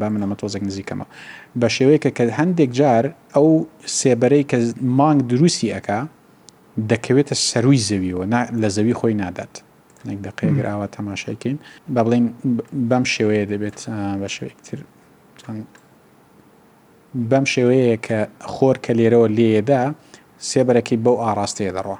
با 0.00 0.08
منەمە 0.14 0.34
تۆزێک 0.40 0.62
نزیکەمە 0.68 1.06
بە 1.60 1.68
شێوەیەکە 1.76 2.10
کە 2.16 2.22
هەندێک 2.38 2.70
جار 2.78 3.04
ئەو 3.34 3.48
سێبەرەی 4.00 4.44
کە 4.50 4.56
مانگ 5.00 5.20
دروستی 5.32 5.68
ئەەکە 5.74 5.98
دەکەوێتە 6.90 7.34
سەروی 7.50 7.78
زەویەوە 7.88 8.24
لە 8.62 8.68
زەوی 8.76 8.94
خۆی 9.00 9.14
نادات 9.22 9.54
نێک 10.06 10.18
دقێگراوە 10.26 10.86
تەماشاکەین 10.96 11.56
با 11.94 12.02
بڵین 12.06 12.24
بەم 12.90 13.04
شێوەیە 13.14 13.44
دەبێت 13.50 13.78
بە 14.20 14.28
شوێکتر 14.36 14.80
بەم 17.30 17.44
شێوەیە 17.54 17.96
کە 18.06 18.18
خۆر 18.52 18.76
کە 18.84 18.92
لێرەوە 18.98 19.28
لێدا 19.36 19.82
سێبەرەکەی 20.50 20.98
بەو 21.04 21.16
ئاراستەیە 21.24 21.72
دەڕوە 21.76 21.98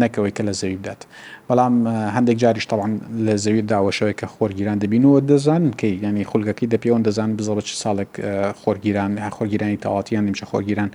نەکەوەی 0.00 0.32
کە 0.36 0.42
لە 0.48 0.52
زەوی 0.60 0.76
بدات 0.82 1.00
بەڵام 1.48 1.74
هەندێک 2.16 2.36
جاریش 2.42 2.66
تاوان 2.70 2.92
لە 3.26 3.34
زەوی 3.44 3.62
داوەشەوەی 3.72 4.14
کە 4.20 4.26
خۆرگیران 4.34 4.78
دەبینەوە 4.82 5.18
دەزانن 5.30 5.70
کەی 5.80 5.94
ینی 6.04 6.24
خولگەکەی 6.30 6.68
دەپیەوەن 6.74 7.02
دەزان 7.08 7.30
بزەڵە 7.38 7.62
چه 7.68 7.74
ساڵێک 7.84 8.12
خۆرگیران 8.62 9.12
خۆرگیرانی 9.36 9.76
تەواتیان 9.84 10.24
نمیشە 10.28 10.46
خۆرگیران 10.52 10.88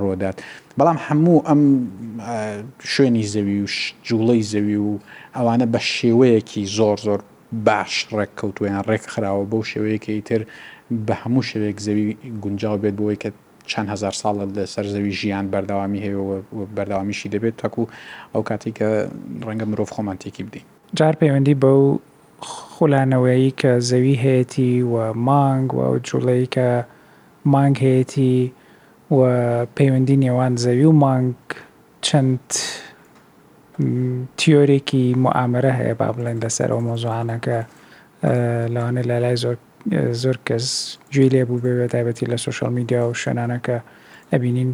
ڕۆدات 0.00 0.36
بەڵام 0.78 0.98
هەموو 1.06 1.38
ئەم 1.48 1.60
شوێنی 2.94 3.24
زەوی 3.34 3.58
و 3.64 3.66
جوڵەی 4.06 4.42
زەوی 4.52 4.76
و 4.88 4.92
ئەوانە 5.36 5.66
بە 5.72 5.80
شێوەیەکی 5.94 6.62
زۆر 6.76 6.98
زۆر 7.06 7.20
باش 7.66 7.92
ڕێک 8.16 8.30
کەوتویان 8.38 8.80
ڕێک 8.88 9.04
خراوە 9.14 9.44
بەو 9.50 9.62
شێوەیەکی 9.70 10.20
تر 10.28 10.42
بە 11.06 11.12
هەموو 11.22 11.42
شوێک 11.50 11.76
زەوی 11.86 12.06
گونجاو 12.42 12.78
بێت 12.82 12.94
بۆی 13.00 13.16
کە 13.22 13.28
چەند 13.70 13.88
هزار 13.92 14.12
ساڵت 14.22 14.50
لە 14.58 14.64
سەرزەوی 14.74 15.12
ژیان 15.20 15.46
بەرداوامی 15.52 16.00
هەیە 16.06 16.18
و 16.20 16.42
بەرداوامیشی 16.76 17.28
دەبێت 17.34 17.52
تاکو 17.58 17.84
ئەو 18.34 18.42
کاتی 18.48 18.72
کە 18.78 18.88
ڕەنگە 19.46 19.66
مرۆڤ 19.70 19.88
خۆمانتێکی 19.94 20.42
بدەین 20.46 20.64
جار 20.96 21.14
پەیوەندی 21.22 21.54
بە 21.62 21.70
و 21.84 22.00
خولانەوەی 22.74 23.50
کە 23.60 23.72
زەوی 23.90 24.14
هەیەی 24.24 24.82
و 24.92 25.12
مانگ 25.28 25.74
و 25.74 25.98
جوڵەی 26.08 26.46
کە 26.54 26.66
مانگ 27.44 27.76
هەیەی 27.86 28.52
و 29.14 29.18
پەیوەندی 29.76 30.16
نێوان 30.24 30.54
زەوی 30.64 30.84
و 30.84 30.92
مانگ 30.92 31.34
چەند 32.06 32.46
تیۆرێکی 34.38 35.02
معامرە 35.24 35.72
هەیە 35.78 35.94
با 36.00 36.08
بڵێن 36.16 36.38
لەسەر 36.44 36.68
ئەو 36.72 36.80
مۆزوانەکە 36.88 37.58
لەوانە 38.74 39.02
لە 39.10 39.16
لای 39.24 39.36
زۆر 39.42 39.56
زۆر 40.22 40.36
کەس 40.48 40.66
گوێی 41.12 41.28
لێ 41.32 41.42
بوو 41.48 41.62
بێ 41.64 41.88
تایبەتی 41.92 42.26
لە 42.32 42.36
سوۆشال 42.44 42.70
میدیا 42.78 43.00
و 43.08 43.14
شوێنانەکە 43.22 43.76
ئەبینین 44.32 44.70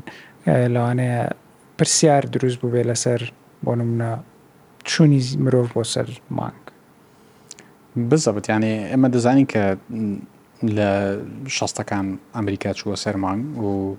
لەوانەیە 0.74 1.22
پرسیار 1.78 2.24
دروست 2.32 2.58
بوو 2.60 2.72
بێ 2.74 2.82
لەسەر 2.90 3.20
بۆ 3.64 3.72
نمونە 3.80 4.10
چوونی 4.90 5.20
مرۆڤ 5.44 5.66
بۆ 5.74 5.82
سەر 5.94 6.08
مانگ 6.38 6.60
بزەبت 8.10 8.44
یانێ 8.52 8.72
ئێمە 8.92 9.08
دەزانین 9.14 9.46
کە 9.52 9.64
لە 10.76 10.90
شەستەکان 11.56 12.06
ئەمریکا 12.34 12.70
چووە 12.78 12.96
سەر 13.04 13.16
مانگ 13.24 13.44
و 13.66 13.96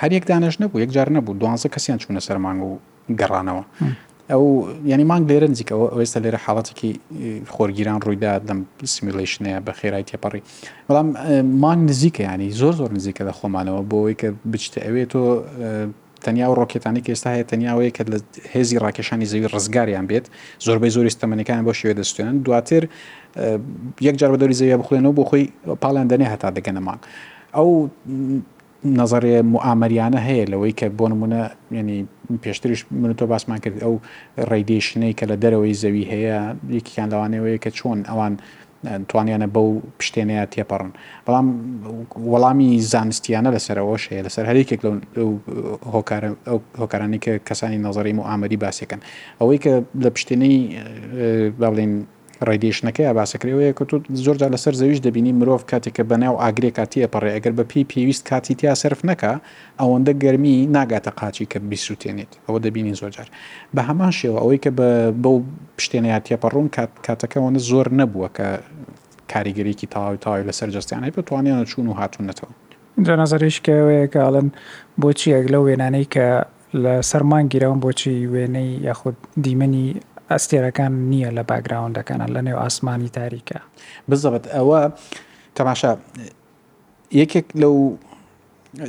هەر 0.00 0.10
یەک 0.16 0.24
دانش 0.32 0.54
نەبوو 0.62 0.80
یەکجار 0.84 1.08
نەبوو 1.16 1.38
دوانزە 1.40 1.68
کەسیان 1.74 1.98
چوونە 2.02 2.20
سەر 2.28 2.38
مانگ 2.46 2.60
و 2.68 2.72
گەڕانەوە 3.20 3.64
ئەو 4.30 4.42
ینی 4.92 5.04
مانگ 5.12 5.24
لێرە 5.30 5.48
نزیکەوە 5.52 5.86
ئێستا 6.00 6.20
لێرە 6.24 6.38
حاڵاتێکی 6.46 6.90
خۆرگیران 7.54 7.98
ڕوویدا 8.04 8.32
دەم 8.48 8.58
سیمیلیشنەیە 8.94 9.58
بە 9.66 9.72
خێرای 9.78 10.04
تێپەڕی 10.10 10.42
بەڵام 10.88 11.08
مانگ 11.64 11.80
نزیکە 11.90 12.22
ینی 12.34 12.50
زۆر 12.60 12.74
زۆر 12.80 12.90
نزیکە 12.98 13.22
لە 13.28 13.32
خۆمانەوە 13.38 13.80
بۆەوەی 13.90 14.16
کە 14.20 14.28
بچتە 14.52 14.78
ئەوێت 14.86 15.08
تۆ 15.12 15.22
تەنیا 16.24 16.46
و 16.50 16.54
ڕۆکێتانی 16.58 17.00
ئێستا 17.14 17.28
هەیە 17.34 17.44
تەنیاوەیە 17.50 17.90
کە 17.96 18.02
لە 18.12 18.18
هێزی 18.54 18.76
ڕاکێشانی 18.84 19.26
زەوی 19.32 19.48
ڕزگاریان 19.54 20.06
بێت 20.10 20.26
زۆربەی 20.66 20.90
زۆری 20.96 21.10
ستەمەنەکان 21.16 21.60
بۆ 21.66 21.72
شێوێ 21.80 21.94
دەستێنن 22.00 22.36
دواتر 22.46 22.82
یەک 24.06 24.14
جار 24.20 24.30
بەدەوری 24.34 24.56
زەوی 24.60 24.76
بخوێنەوە 24.82 25.12
بۆ 25.18 25.22
خۆی 25.28 25.44
پاڵیان 25.82 26.08
دەنێ 26.12 26.26
هەتا 26.32 26.48
دەگەنەمان. 26.56 26.98
ئەو 27.56 27.68
نظرێ 29.00 29.36
معامەریانە 29.54 30.18
هەیە 30.28 30.44
لەوەی 30.52 30.74
کە 30.78 30.86
بۆ 30.98 31.04
نمونە 31.12 31.42
ینی 31.78 31.98
پێشتریش 32.44 32.80
من 33.02 33.14
تۆ 33.18 33.22
باسمان 33.26 33.58
کرد 33.64 33.76
ئەو 33.84 33.94
ڕێدیشنەی 34.50 35.12
کە 35.18 35.24
لە 35.30 35.36
دەرەوەی 35.42 35.74
زەوی 35.82 36.04
هەیە 36.12 36.38
یەکیان 36.78 37.08
لەوانەیەوەیە 37.12 37.58
کە 37.64 37.70
چۆن 37.78 37.98
ئەوان 38.10 38.34
توانیانە 39.08 39.48
بەو 39.54 39.68
پشتێنەیە 39.98 40.44
تێپەڕن 40.52 40.90
بەڵام 41.26 41.46
وەڵامی 42.32 42.70
زانستیانە 42.92 43.50
لەسەرەوەش 43.56 44.02
هەیە 44.10 44.22
لەسەر 44.26 44.44
هەرێکێک 44.50 44.80
لە 44.84 44.90
هۆکارانی 46.82 47.18
کە 47.24 47.32
کەسانی 47.48 47.78
نظری 47.86 48.12
و 48.20 48.26
ئامەری 48.28 48.58
باسیەکەن 48.64 49.00
ئەوەی 49.40 49.58
کە 49.64 49.72
لە 50.04 50.10
پشتێنەی 50.14 50.54
بابڵین 51.62 51.92
ڕێدیشنەکەی 52.50 53.08
ئاباسەکرەوەیە 53.10 53.72
کە 53.78 53.84
تو 53.90 53.96
زۆرجار 54.24 54.50
لەسەر 54.56 54.74
زەویش 54.80 54.98
دەبینی 55.06 55.32
مرۆڤ 55.40 55.62
کاتێککە 55.72 56.02
بەناو 56.10 56.34
ئاگرێ 56.42 56.70
کاتی 56.78 56.98
ئەپەڕێ 57.06 57.30
ئەگەر 57.36 57.52
بە 57.58 57.64
پێی 57.70 57.84
پێویست 57.92 58.22
کاتی 58.30 58.54
تیا 58.60 58.74
سرف 58.82 59.00
نەکە 59.10 59.32
ئەوەندە 59.80 60.12
گەرمی 60.22 60.56
ناگاتە 60.76 61.10
قاچی 61.20 61.44
کە 61.52 61.58
بیسووتێنێت 61.70 62.32
ئەوە 62.46 62.58
دەبینی 62.64 62.94
زۆرجار 63.00 63.28
بە 63.74 63.80
هەمان 63.88 64.12
شێوە 64.18 64.38
ئەوەی 64.42 64.58
کە 64.64 64.70
بەو 65.22 65.36
شتێنەیە 65.84 66.18
تێپەڕوون 66.26 66.68
کاتەکەەوەە 67.06 67.58
زۆر 67.70 67.86
نەبووە 68.00 68.28
کە 68.36 68.46
کاریگەریکی 69.32 69.86
تاوی 69.94 70.16
تاوی 70.24 70.42
لەسەر 70.48 70.68
جستیانەی 70.76 71.12
بتوانیانە 71.16 71.64
چوون 71.70 71.86
و 71.90 71.94
هاتوونەتەوە 72.00 72.50
جەنازەریشکەوەیە 73.06 74.04
کەڵن 74.14 74.46
بۆچی 75.02 75.28
ئەگلە 75.36 75.58
وێنانەی 75.66 76.06
کە 76.14 76.26
لە 76.82 76.94
سەرمان 77.10 77.44
گیرەوەم 77.52 77.78
بۆچی 77.84 78.16
وێنەی 78.32 78.68
یاخود 78.88 79.16
دیمەنی 79.44 79.86
ئەستێرەکان 80.36 80.92
نییە 81.12 81.30
لە 81.38 81.42
باگراونندەکانە 81.50 82.26
لە 82.34 82.40
نێو 82.46 82.58
ئاسمانی 82.64 83.10
تاریکە 83.18 83.58
بزەبێت 84.10 84.44
ئەوە 84.54 84.80
تەماشا 85.56 85.92
یەکێک 87.20 87.46
لەو 87.62 87.76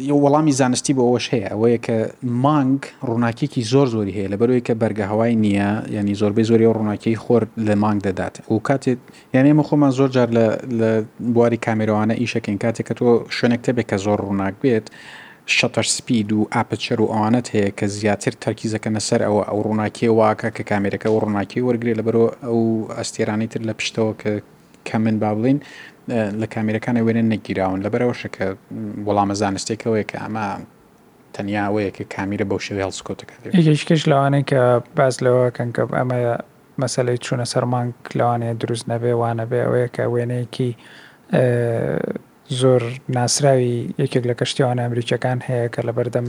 یە 0.09 0.15
وەڵامی 0.23 0.53
زانستی 0.59 0.93
بۆەوەش 0.97 1.25
هەیە 1.33 1.47
ئەوەیە 1.53 1.79
کە 1.85 1.97
مانگ 2.45 2.81
ڕووناکیێکی 3.07 3.61
زۆر 3.73 3.87
زۆری 3.95 4.13
هەیە 4.17 4.29
لە 4.33 4.37
بەرەوەی 4.41 4.63
کە 4.67 4.73
بەرگە 4.81 5.05
هەوای 5.11 5.33
نییە 5.45 5.69
ینی 5.97 6.15
زۆربەی 6.21 6.45
زۆری 6.49 6.65
و 6.69 6.75
ڕووناکیی 6.77 7.17
خۆر 7.23 7.43
لە 7.67 7.73
مانگ 7.83 7.99
دەدات 8.07 8.35
و 8.53 8.57
کاتێت 8.67 8.99
یان 9.35 9.45
ئێمە 9.49 9.63
خۆمان 9.67 9.91
زۆر 9.99 10.09
جار 10.15 10.29
لە 10.79 10.89
بواری 11.35 11.59
کامێرەوانە 11.65 12.15
ئیشەکەین 12.21 12.57
کاتێک 12.63 12.85
کە 12.87 12.93
تۆ 12.99 13.07
شوێنێک 13.37 13.61
تەبێک 13.67 13.87
کە 13.91 13.97
زۆر 14.05 14.19
ڕووناک 14.25 14.55
بێت 14.63 14.87
شەتەر 15.45 15.83
سپید 15.83 16.31
و 16.33 16.47
ئاپچەر 16.55 16.99
و 17.01 17.05
ئەوانت 17.13 17.47
هەیە 17.55 17.71
کە 17.79 17.83
زیاتر 17.97 18.31
تەرکیزەکە 18.45 18.89
نەسەر 18.95 19.21
ئەوە 19.27 19.41
ئەو 19.49 19.59
ڕووناکیێ 19.67 20.09
واکە 20.19 20.49
کە 20.55 20.63
کامێرەکە 20.71 21.07
و 21.09 21.19
ڕووناکی 21.23 21.59
وەرگێ 21.67 21.93
لە 21.99 22.03
بەرەوە 22.07 22.29
ئەو 22.45 22.59
ئەستێرانی 22.97 23.47
تر 23.53 23.61
لە 23.67 23.73
پشتەوە 23.79 24.13
کە 24.21 24.31
کە 24.87 24.95
من 24.97 25.19
با 25.19 25.31
بڵین 25.35 25.57
لە 26.41 26.47
کامێرەکانی 26.53 27.01
وێنە 27.05 27.23
نەگیراون 27.33 27.79
لە 27.85 27.89
بەرەوەشە 27.93 28.29
کە 28.35 28.45
وەڵامە 29.07 29.33
زانستێکەوەی 29.41 30.05
کە 30.11 30.17
ئەمە 30.23 30.47
تەنیاوەیە 31.35 31.91
کە 31.97 32.03
کامیرە 32.15 32.45
بەو 32.49 32.59
شێوێ 32.67 32.83
هەڵسکۆتەکە 32.87 33.35
یشکش 33.55 34.01
لەوانەیە 34.11 34.45
کە 34.51 34.61
باز 34.97 35.15
لەوەکەن 35.25 35.69
کە 35.75 35.83
ئەمە 35.99 36.17
مەسلەی 36.81 37.17
چوونە 37.25 37.45
سەرمانک 37.53 37.95
لەوانێ 38.19 38.49
دروست 38.61 38.85
نەبێ 38.91 39.13
وانە 39.21 39.45
بێ 39.51 39.59
ئەوەیە 39.65 39.87
کە 39.95 40.03
وێنەیەکی 40.13 40.71
زۆر 42.59 42.83
ناسراوی 43.15 43.89
یەکێک 44.03 44.23
لە 44.29 44.33
کەشتیوان 44.39 44.77
ئەمریکیەکان 44.85 45.39
هەیە 45.47 45.67
کە 45.73 45.81
لە 45.87 45.91
بەردەم 45.97 46.27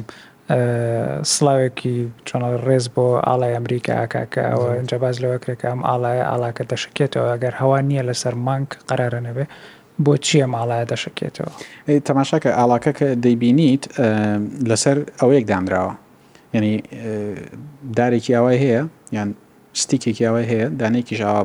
سلااوێکی 1.32 1.96
چۆنە 2.28 2.48
ڕێز 2.66 2.84
بۆ 2.94 3.06
ئاڵای 3.26 3.54
ئەمریکاکە 3.56 4.42
ئەوە 4.52 4.68
اینجا 4.78 4.98
باز 5.04 5.16
لەوەکرێکم 5.22 5.78
ئاڵای 5.88 6.20
ئالاکە 6.30 6.64
دەشکێتەوە 6.72 7.26
ئەگەر 7.34 7.54
هەوا 7.62 7.78
نییە 7.88 8.02
لەسەر 8.08 8.34
مانک 8.46 8.68
قەرارە 8.88 9.20
نەبێ 9.28 9.44
بۆ 10.04 10.12
چییە 10.26 10.46
ماڵایە 10.54 10.86
دەشکێتەوە 10.92 11.50
تەماشاکە 12.08 12.50
ئالاکە 12.58 12.92
کە 12.98 13.06
دەیبینیت 13.24 13.84
لەسەر 14.70 14.96
ئەوەیەک 15.20 15.44
دانراوە 15.52 15.92
یعنی 16.54 16.72
دارێکی 17.98 18.32
ئەوای 18.36 18.56
هەیە 18.64 18.82
یان 19.16 19.30
ستیکێکیاوای 19.82 20.44
هەیە 20.50 20.68
دانێکی 20.80 21.14
ژاوا 21.20 21.42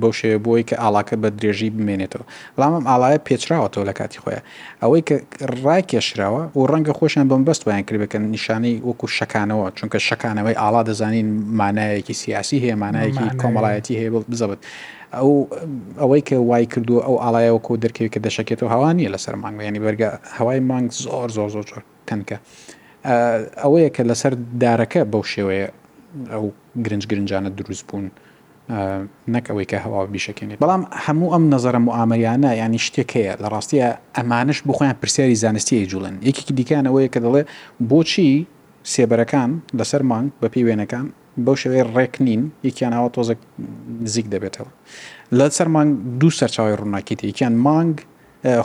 بۆ 0.00 0.10
شێوە 0.18 0.38
بۆی 0.46 0.62
کە 0.68 0.74
ئاڵاکە 0.82 1.16
بە 1.22 1.28
درێژی 1.40 1.68
بمێنێتەوە 1.76 2.24
بەڵامم 2.56 2.84
ئاڵایە 2.90 3.18
پێچراوەەوە 3.28 3.86
لە 3.90 3.94
کاتی 3.98 4.18
خۆیان 4.22 4.44
ئەوەی 4.82 5.02
کە 5.08 5.16
ڕای 5.64 5.82
کێشراوە 5.90 6.42
و 6.56 6.60
ڕەنگە 6.72 6.92
خۆشیان 6.98 7.26
بم 7.30 7.42
بەست 7.48 7.62
وایان 7.66 7.82
کردی 7.86 8.00
بکەن 8.04 8.22
نیشانەی 8.34 8.76
وەکو 8.88 9.06
شەکانەوە 9.18 9.66
چونکە 9.78 9.98
شەکانەوەی 10.08 10.56
ئاڵا 10.62 10.82
دەزانین 10.88 11.28
مانایەکی 11.60 12.14
سیاسی 12.22 12.56
هەیە 12.64 12.76
مانایەکی 12.82 13.26
کۆمەڵایەتی 13.42 13.94
هەیە 14.00 14.10
بزەبت. 14.32 14.60
ئەو 15.18 15.32
ئەوەی 16.02 16.22
کە 16.28 16.36
وای 16.50 16.64
کردو 16.72 16.96
ئەو 17.06 17.16
ئاڵایەوە 17.24 17.60
کۆ 17.66 17.72
دەرکەوی 17.84 18.10
کە 18.14 18.18
دەشکێت 18.26 18.60
و 18.62 18.66
هاوانیە 18.74 19.08
لەسەر 19.14 19.34
مانگ 19.44 19.56
ینی 19.68 19.80
بەرگە 19.86 20.08
هەوای 20.38 20.60
مانگ 20.70 20.88
زۆر 21.04 21.28
زۆر 21.36 21.48
زۆر 21.54 21.80
تەنکە 22.08 22.36
ئەوەیە 23.62 23.90
کە 23.96 24.02
لەسەر 24.10 24.32
دارەکە 24.62 25.00
بەو 25.12 25.24
شێوەیە 25.32 25.68
ئەو 26.32 26.44
گرنج 26.76 27.04
گرنجانە 27.10 27.48
دروست 27.56 27.84
بوون 27.88 28.10
نەکەوەی 29.34 29.66
کە 29.70 29.78
هەوا 29.84 30.00
بیشەکەێنێت 30.14 30.58
بەڵام 30.64 30.82
هەموو 31.04 31.32
ئەم 31.34 31.44
نظرە 31.54 31.78
موامریانە 31.86 32.50
ینی 32.62 32.78
شتێکەیە 32.86 33.32
لە 33.42 33.48
ڕاستیە 33.54 33.88
ئەمانش 34.16 34.58
بخۆیان 34.68 34.96
پرسیاری 35.02 35.36
زانستی 35.44 35.86
جوڵن 35.92 36.14
یەکێکی 36.28 36.52
دیکانەوەی 36.60 37.08
کە 37.14 37.18
دەڵێ 37.24 37.42
بۆچی 37.90 38.46
سێبەرەکان 38.92 39.50
لەسەر 39.78 40.02
مانگ 40.10 40.28
بە 40.40 40.46
پێی 40.52 40.62
وێنەکان 40.66 41.06
بەو 41.44 41.56
شێوەیە 41.62 41.84
ڕێک 41.96 42.14
نین 42.26 42.42
یەکیانەوە 42.68 43.08
تۆزە 43.14 43.34
نزیک 44.04 44.26
دەبێتەوە 44.34 44.70
لەسەر 45.38 45.68
مانگ 45.74 45.90
دوو 46.20 46.30
سەرچاوی 46.40 46.74
ڕووناکیتی 46.80 47.24
یەکیان 47.30 47.54
مانگ 47.66 47.94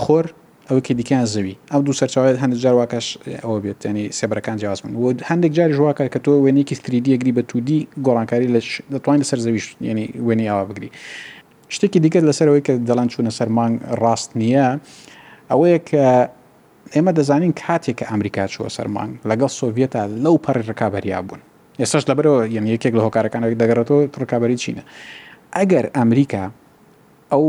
خۆر 0.03 0.25
ئەوە 0.69 0.81
کە 0.87 0.93
دیکە 0.99 1.17
زەوی 1.33 1.53
ئەم 1.71 1.81
دوو 1.85 1.93
سەرچاوێت 1.99 2.37
هەندێک 2.43 2.59
جار 2.65 2.75
واکەش 2.81 3.07
ئەوە 3.43 3.57
بێت 3.63 3.79
ینی 3.89 4.05
سێبەکان 4.19 4.55
جیاز 4.61 4.79
من 4.85 4.93
و 5.01 5.05
هەندێک 5.29 5.51
جاری 5.57 5.73
ژواکە 5.79 6.03
کە 6.13 6.19
تۆ 6.25 6.31
وێنێکی 6.45 6.75
تریدیەگری 6.85 7.31
بە 7.37 7.43
تودی 7.51 7.79
گۆڕانکاری 8.05 8.47
لە 8.55 8.59
دەتوانین 8.93 9.21
لەسەر 9.23 9.39
زەویش 9.45 9.65
ینی 9.91 10.05
وێنی 10.27 10.47
ئاوا 10.51 10.65
بگری 10.69 10.89
شتێکی 11.75 11.99
دیکە 12.03 12.19
لەسەرەوەی 12.29 12.63
کە 12.67 12.73
دەڵان 12.87 13.07
چوونە 13.13 13.31
سەر 13.37 13.49
مانگ 13.57 13.75
ڕاست 14.01 14.29
نییە 14.41 14.67
ئەوەیە 15.51 15.79
کە 15.89 16.05
ئێمە 16.95 17.11
دەزانین 17.17 17.53
کاتێک 17.63 17.95
کە 17.99 18.05
ئەمریکا 18.11 18.43
چوە 18.53 18.67
سەرمانگ 18.77 19.11
لەگەڵ 19.29 19.49
سۆڤێتە 19.59 20.01
لەو 20.23 20.35
پەڕی 20.45 20.63
ڕکابەریا 20.69 21.19
بوون 21.27 21.41
ئێستش 21.81 22.03
لەبەرەوە 22.09 22.39
یەن 22.55 22.65
یەکێک 22.73 22.93
لە 22.97 23.01
هۆکارەکانەوە 23.05 23.49
دەگەڕێتەوە 23.63 23.99
ڕکابەری 24.21 24.57
چینە 24.63 24.83
ئەگەر 25.57 25.85
ئەمریکا 25.97 26.43
ئەو 27.31 27.43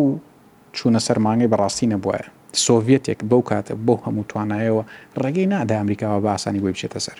چوونە 0.76 1.00
سەرمانگی 1.06 1.48
بەڕاستی 1.52 1.86
نەبووە 1.92 2.18
سۆڤێتێک 2.64 3.20
بەو 3.30 3.42
کاتە 3.50 3.74
بۆ 3.86 3.94
هەموو 4.06 4.24
توانایەوە 4.30 4.82
ڕێگەی 5.22 5.46
نادا 5.52 5.74
ئەمریکاوە 5.80 6.18
بە 6.24 6.28
ئاسانی 6.34 6.60
گوێ 6.62 6.72
بچێتە 6.74 7.00
سەر 7.06 7.18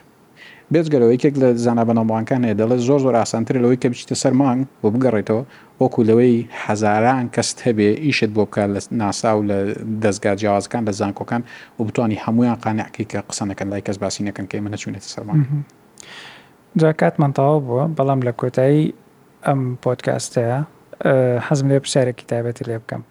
بێزگەرەوەیکێک 0.72 1.34
لە 1.42 1.48
زانە 1.64 1.82
بەنەوانەکان 1.88 2.40
هەیە 2.44 2.56
دەڵێت 2.60 2.80
زۆر 2.88 3.00
زۆر 3.04 3.14
ئاسانتر 3.22 3.54
لەوەی 3.62 3.78
کە 3.82 3.86
بچیتە 3.92 4.16
سەر 4.22 4.32
مانگ 4.42 4.60
بۆ 4.80 4.88
بگەڕێتەوە 4.94 5.42
وەکو 5.80 6.00
لەوەی 6.08 6.34
هەزاران 6.64 7.24
کەس 7.34 7.48
هەبێ 7.66 7.88
ئیشت 8.06 8.30
بۆ 8.36 8.42
بکار 8.48 8.68
لە 8.76 8.80
ناسا 9.02 9.30
و 9.38 9.40
لە 9.50 9.58
دەستگا 10.02 10.32
جیاوازەکان 10.40 10.82
لە 10.88 10.92
زانکۆکان 11.00 11.42
و 11.78 11.84
بتانی 11.88 12.16
هەمویان 12.24 12.56
قانعکی 12.64 13.04
کە 13.10 13.18
قسەنەکەن 13.30 13.66
لای 13.72 13.82
کەس 13.86 13.96
باسی 14.02 14.20
نەکەن 14.28 14.46
کەی 14.50 14.60
منە 14.66 14.78
چوونێتە 14.82 15.08
سەرمان 15.14 15.36
جا 16.80 16.90
کاتمانتەوا 17.02 17.58
بووە 17.66 17.84
بەڵام 17.96 18.20
لە 18.26 18.32
کۆتایی 18.40 18.84
ئەم 19.46 19.60
پۆتکاستەیە 19.82 20.58
حەزم 21.46 21.66
لێ 21.70 21.76
پرسیارێکی 21.84 22.24
تایبەتی 22.30 22.64
لێ 22.68 22.76
بکەم 22.82 23.02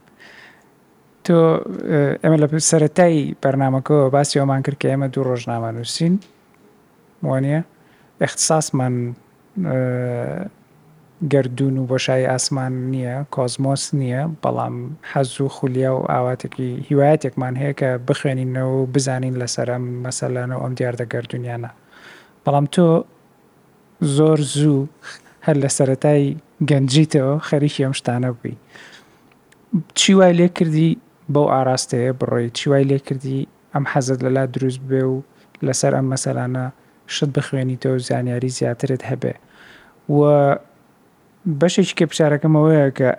تۆ 1.28 1.36
ئەمە 2.24 2.38
لە 2.42 2.48
سەتایی 2.72 3.24
بەرنمەکەەوە 3.44 4.06
باسی 4.16 4.40
ئەومان 4.42 4.62
کرد 4.66 4.78
کە 4.82 4.88
ئێمە 4.92 5.08
دوو 5.14 5.24
ڕۆژنامە 5.30 5.70
نووسین 5.78 6.14
وانە 7.28 7.58
اختصاسمان 8.26 8.96
گردون 11.34 11.76
و 11.82 11.84
بۆشایی 11.92 12.26
ئاسمان 12.32 12.74
نییە 12.94 13.16
کۆزمۆس 13.36 13.84
نییە 14.00 14.22
بەڵام 14.44 14.76
حەز 15.12 15.30
و 15.44 15.48
خولیا 15.56 15.92
و 15.96 16.02
ئاواتێکی 16.14 16.70
هیوایەتێکمان 16.90 17.54
هەیە 17.62 17.74
کە 17.80 17.90
بخوێنینەوە 18.08 18.74
و 18.80 18.86
بزانین 18.94 19.36
لەسەرم 19.42 19.84
مەسەلانەوە 20.06 20.62
ئەم 20.64 20.74
دیاردە 20.80 21.06
گردونیانە 21.14 21.72
بەڵام 22.44 22.66
تۆ 22.74 22.86
زۆر 24.16 24.40
زوو 24.60 24.82
هەر 25.46 25.56
لە 25.64 25.70
سەتای 25.78 26.26
گەنجیتەوە 26.70 27.34
خەریکی 27.48 27.84
ئەم 27.86 27.94
شتانە 28.00 28.30
بووی 28.38 28.56
چی 30.00 30.12
وای 30.20 30.34
لێ 30.40 30.48
کردی 30.58 30.92
بەو 31.34 31.46
ئاراستەیە 31.56 32.12
بڕۆی 32.20 32.50
چیوای 32.58 32.84
لێ 32.92 33.00
کردی 33.08 33.42
ئەم 33.74 33.86
حەزت 33.92 34.20
لەلا 34.26 34.44
دروست 34.56 34.82
بێ 34.90 35.04
و 35.14 35.16
لەسەر 35.68 35.94
ئەم 35.98 36.08
مەسەلانە 36.14 36.66
شت 37.16 37.30
بخوێنیتەوە 37.36 37.96
و 37.98 38.06
زانیاری 38.10 38.50
زیاترت 38.58 39.02
هەبێ 39.12 39.34
و 40.18 40.20
بەشێکی 41.60 41.96
کە 42.00 42.06
پرچارەکەمەوەیە 42.12 42.88
کە 43.00 43.10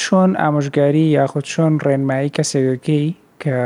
چۆن 0.00 0.30
ئامۆژگاری 0.42 1.06
یاخود 1.18 1.44
چۆن 1.52 1.72
ڕێنمایی 1.84 2.34
کەسێکەکەی 2.36 3.06
کە 3.42 3.56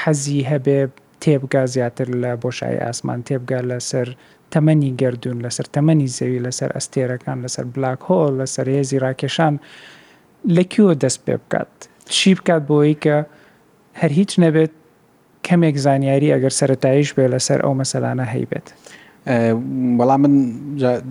حەزی 0.00 0.40
هەبێ 0.50 0.80
تێبگا 1.22 1.64
زیاتر 1.74 2.08
لە 2.22 2.30
بۆشایی 2.42 2.82
ئاسمان 2.84 3.20
تێبگا 3.28 3.60
لەسەر 3.70 4.08
تەمەنی 4.52 4.90
گردردون 5.00 5.38
لەسەر 5.44 5.66
تەمەنی 5.74 6.08
زەوی 6.16 6.40
لەسەر 6.46 6.70
ئەستێرەکان 6.76 7.38
لەسەر 7.44 7.64
بلاک 7.74 8.00
هۆل 8.08 8.32
لەسەر 8.40 8.66
هێزی 8.76 8.98
ڕاکێشان 9.04 9.54
لەکیوە 10.56 10.92
دەست 11.02 11.20
پێ 11.26 11.36
بکات 11.42 11.74
چی 12.10 12.34
بکات 12.34 12.62
بۆی 12.68 12.94
کە 13.04 13.16
هەر 14.00 14.10
هیچ 14.18 14.32
نەبێت 14.42 14.72
کەمێک 15.46 15.76
زانیاری 15.84 16.28
ئەگەر 16.34 16.52
سەتایش 16.60 17.08
بێ 17.16 17.26
لەسەر 17.34 17.58
ئەو 17.64 17.72
مەسەلانە 17.80 18.24
هەیبێت. 18.34 18.66
بەڵام 19.98 20.20
من 20.24 20.34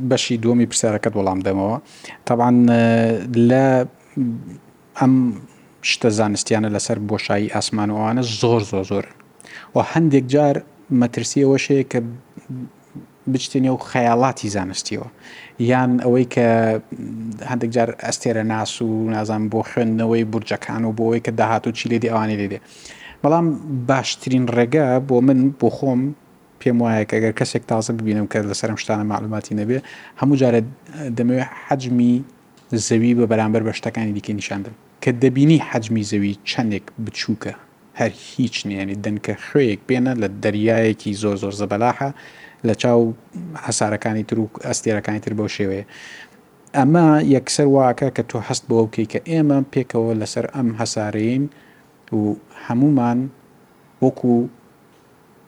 بەشی 0.10 0.36
دووەمی 0.44 0.68
پرسیارەکەت 0.72 1.14
وەڵام 1.20 1.40
دەمەوە 1.48 1.78
تاوان 2.28 2.56
لە 3.50 3.66
ئەم 5.00 5.14
شتە 5.92 6.10
زانستیانە 6.20 6.70
لەسەر 6.76 6.98
بۆشایی 7.10 7.52
ئاسمانەوەوانە 7.56 8.24
زۆر 8.42 8.62
زۆ 8.72 8.82
زۆر 8.92 9.06
و 9.76 9.80
هەندێک 9.94 10.26
جار 10.34 10.56
مەترسیەوەشەیە 11.02 11.84
کە 11.92 12.00
بچتێنێ 13.34 13.70
و 13.70 13.78
خەیاڵاتی 13.92 14.48
زانستیەوە 14.56 15.08
یان 15.72 15.92
ئەوەی 16.04 16.26
کە 16.34 16.48
هەندێک 17.50 17.72
جار 17.76 17.90
ئەستێرە 18.06 18.44
ناس 18.54 18.72
و 18.82 18.90
نازان 19.16 19.44
بۆ 19.52 19.60
خوێندنەوەی 19.70 20.24
بورجەکان 20.32 20.82
و 20.86 20.96
بۆەوەی 20.98 21.22
کە 21.26 21.32
داهاتوو 21.40 21.72
چی 21.78 21.86
لێدی 21.92 22.10
ئەوانێ 22.14 22.36
لێدێ 22.42 22.60
بەڵام 23.24 23.46
باشترین 23.90 24.46
ڕێگە 24.56 24.86
بۆ 25.10 25.16
من 25.28 25.40
بۆ 25.60 25.70
خۆم 25.78 26.02
پێم 26.62 26.78
وایە 26.84 27.02
ئەگەر 27.16 27.34
کەسێک 27.40 27.64
تازە 27.72 27.92
ببینم 28.00 28.26
کە 28.32 28.38
لەسەرم 28.52 28.78
شتانە 28.84 29.06
معلوماتی 29.12 29.56
نەبێ 29.60 29.78
هەموو 30.22 30.40
جارە 30.42 30.62
دەمەوێت 31.18 31.50
حجمی 31.66 32.14
زەوی 32.88 33.12
بە 33.20 33.26
بەرامبەر 33.32 33.62
بە 33.68 33.74
شتەکانی 33.80 34.14
دیکە 34.18 34.32
نیشاندم 34.40 34.76
کە 35.04 35.10
دەبینی 35.22 35.58
حجمی 35.70 36.04
زەوی 36.12 36.34
چەندێک 36.52 36.86
بچووکە 37.06 37.54
هەر 38.00 38.12
هیچ 38.34 38.56
نیانی 38.68 38.96
دەنکە 39.04 39.34
خوێیەک 39.46 39.80
بێنە 39.90 40.14
لە 40.22 40.28
دەریایەکی 40.44 41.12
زۆر 41.22 41.36
زۆر 41.42 41.54
زەبەلاحە 41.62 42.10
لە 42.68 42.72
چاو 42.84 43.14
حسارەکانی 43.68 44.24
تر 44.30 44.38
و 44.40 44.50
ئەستێرەکانی 44.70 45.20
تر 45.26 45.34
بۆ 45.40 45.46
شێوەیە 45.56 45.86
ئەمە 46.78 47.06
یەکسەر 47.36 47.68
واکە 47.76 48.08
کە 48.16 48.24
تۆ 48.30 48.38
هەست 48.48 48.64
بۆ 48.70 48.76
ئەوکەی 48.80 49.08
کە 49.12 49.20
ئێمە 49.30 49.60
پێکەوە 49.74 50.12
لەسەر 50.22 50.46
ئەم 50.56 50.70
هەسارین 50.80 51.44
و 52.18 52.22
هەمومان 52.66 53.20
وەکو 54.06 54.34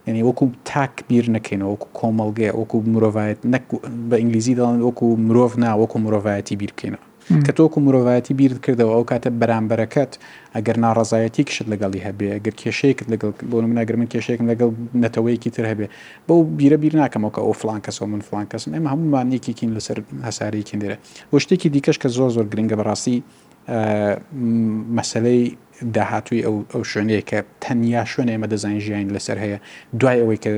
ینی 0.07 0.23
وەکو 0.27 0.45
تاک 0.71 0.93
بیر 1.09 1.25
نەکەینەوە 1.35 1.71
وەکو 1.73 1.87
کۆمەڵگەیە 1.99 2.51
وەکو 2.59 2.77
مرۆڤایەت 2.93 3.39
نەک 3.53 3.63
بە 4.09 4.15
ئینگلیزی 4.21 4.55
دەڵێن 4.59 4.79
وەکو 4.87 5.07
مرۆڤ 5.27 5.51
نا 5.63 5.71
وەکو 5.81 5.97
مرۆڤایەتی 6.05 6.55
بیرکەینەوە 6.61 7.05
کە 7.45 7.51
تۆکو 7.57 7.77
مرۆڤایەتی 7.85 8.33
بیر 8.39 8.51
کردەوە 8.65 8.93
ئەو 8.97 9.03
کاتە 9.11 9.29
بەرامبەرەکەت 9.41 10.11
ئەگەر 10.55 10.75
ناڕزایەتی 10.85 11.43
کشت 11.47 11.65
لەگەڵی 11.73 12.01
هەبێ 12.07 12.29
گەر 12.45 12.55
کێشەیەکت 12.61 13.05
لەگەڵ 13.13 13.31
بۆ 13.51 13.57
منناگەر 13.69 13.95
من 14.01 14.07
کێشێکم 14.13 14.45
لەگەڵ 14.51 14.69
نەتەوەیەکی 15.03 15.49
تر 15.55 15.65
هەبێ 15.71 15.87
بەو 16.27 16.39
بیرە 16.59 16.77
بیر 16.83 16.93
ناکەمەوە 17.01 17.31
کە 17.35 17.41
ئەو 17.45 17.53
فلان 17.61 17.79
کەسەوە 17.85 18.07
من 18.13 18.21
فلان 18.27 18.45
کەسم 18.51 18.69
ئەمە 18.75 18.89
هەمومانێکیکین 18.93 19.69
لەسەر 19.77 19.97
هەسارێکی 20.27 20.75
دێرە 20.81 20.97
بۆ 21.31 21.37
شتێکی 21.43 21.69
دیکەش 21.75 21.97
کە 22.03 22.07
زۆ 22.17 22.25
زۆر 22.35 22.45
گرنگە 22.53 22.75
بەڕاستی 22.79 23.17
مەسلەی 24.97 25.41
داهاتوی 25.95 26.39
ئەو 26.73 26.83
شوێنەیە 26.91 27.21
کە 27.29 27.39
تەنیا 27.63 28.03
شوێنێ 28.11 28.35
مە 28.41 28.47
دەزانین 28.53 28.81
ژیان 28.85 29.07
لەسەر 29.15 29.37
هەیە 29.43 29.57
دوای 29.99 30.17
ئەوەی 30.21 30.39
کە 30.43 30.51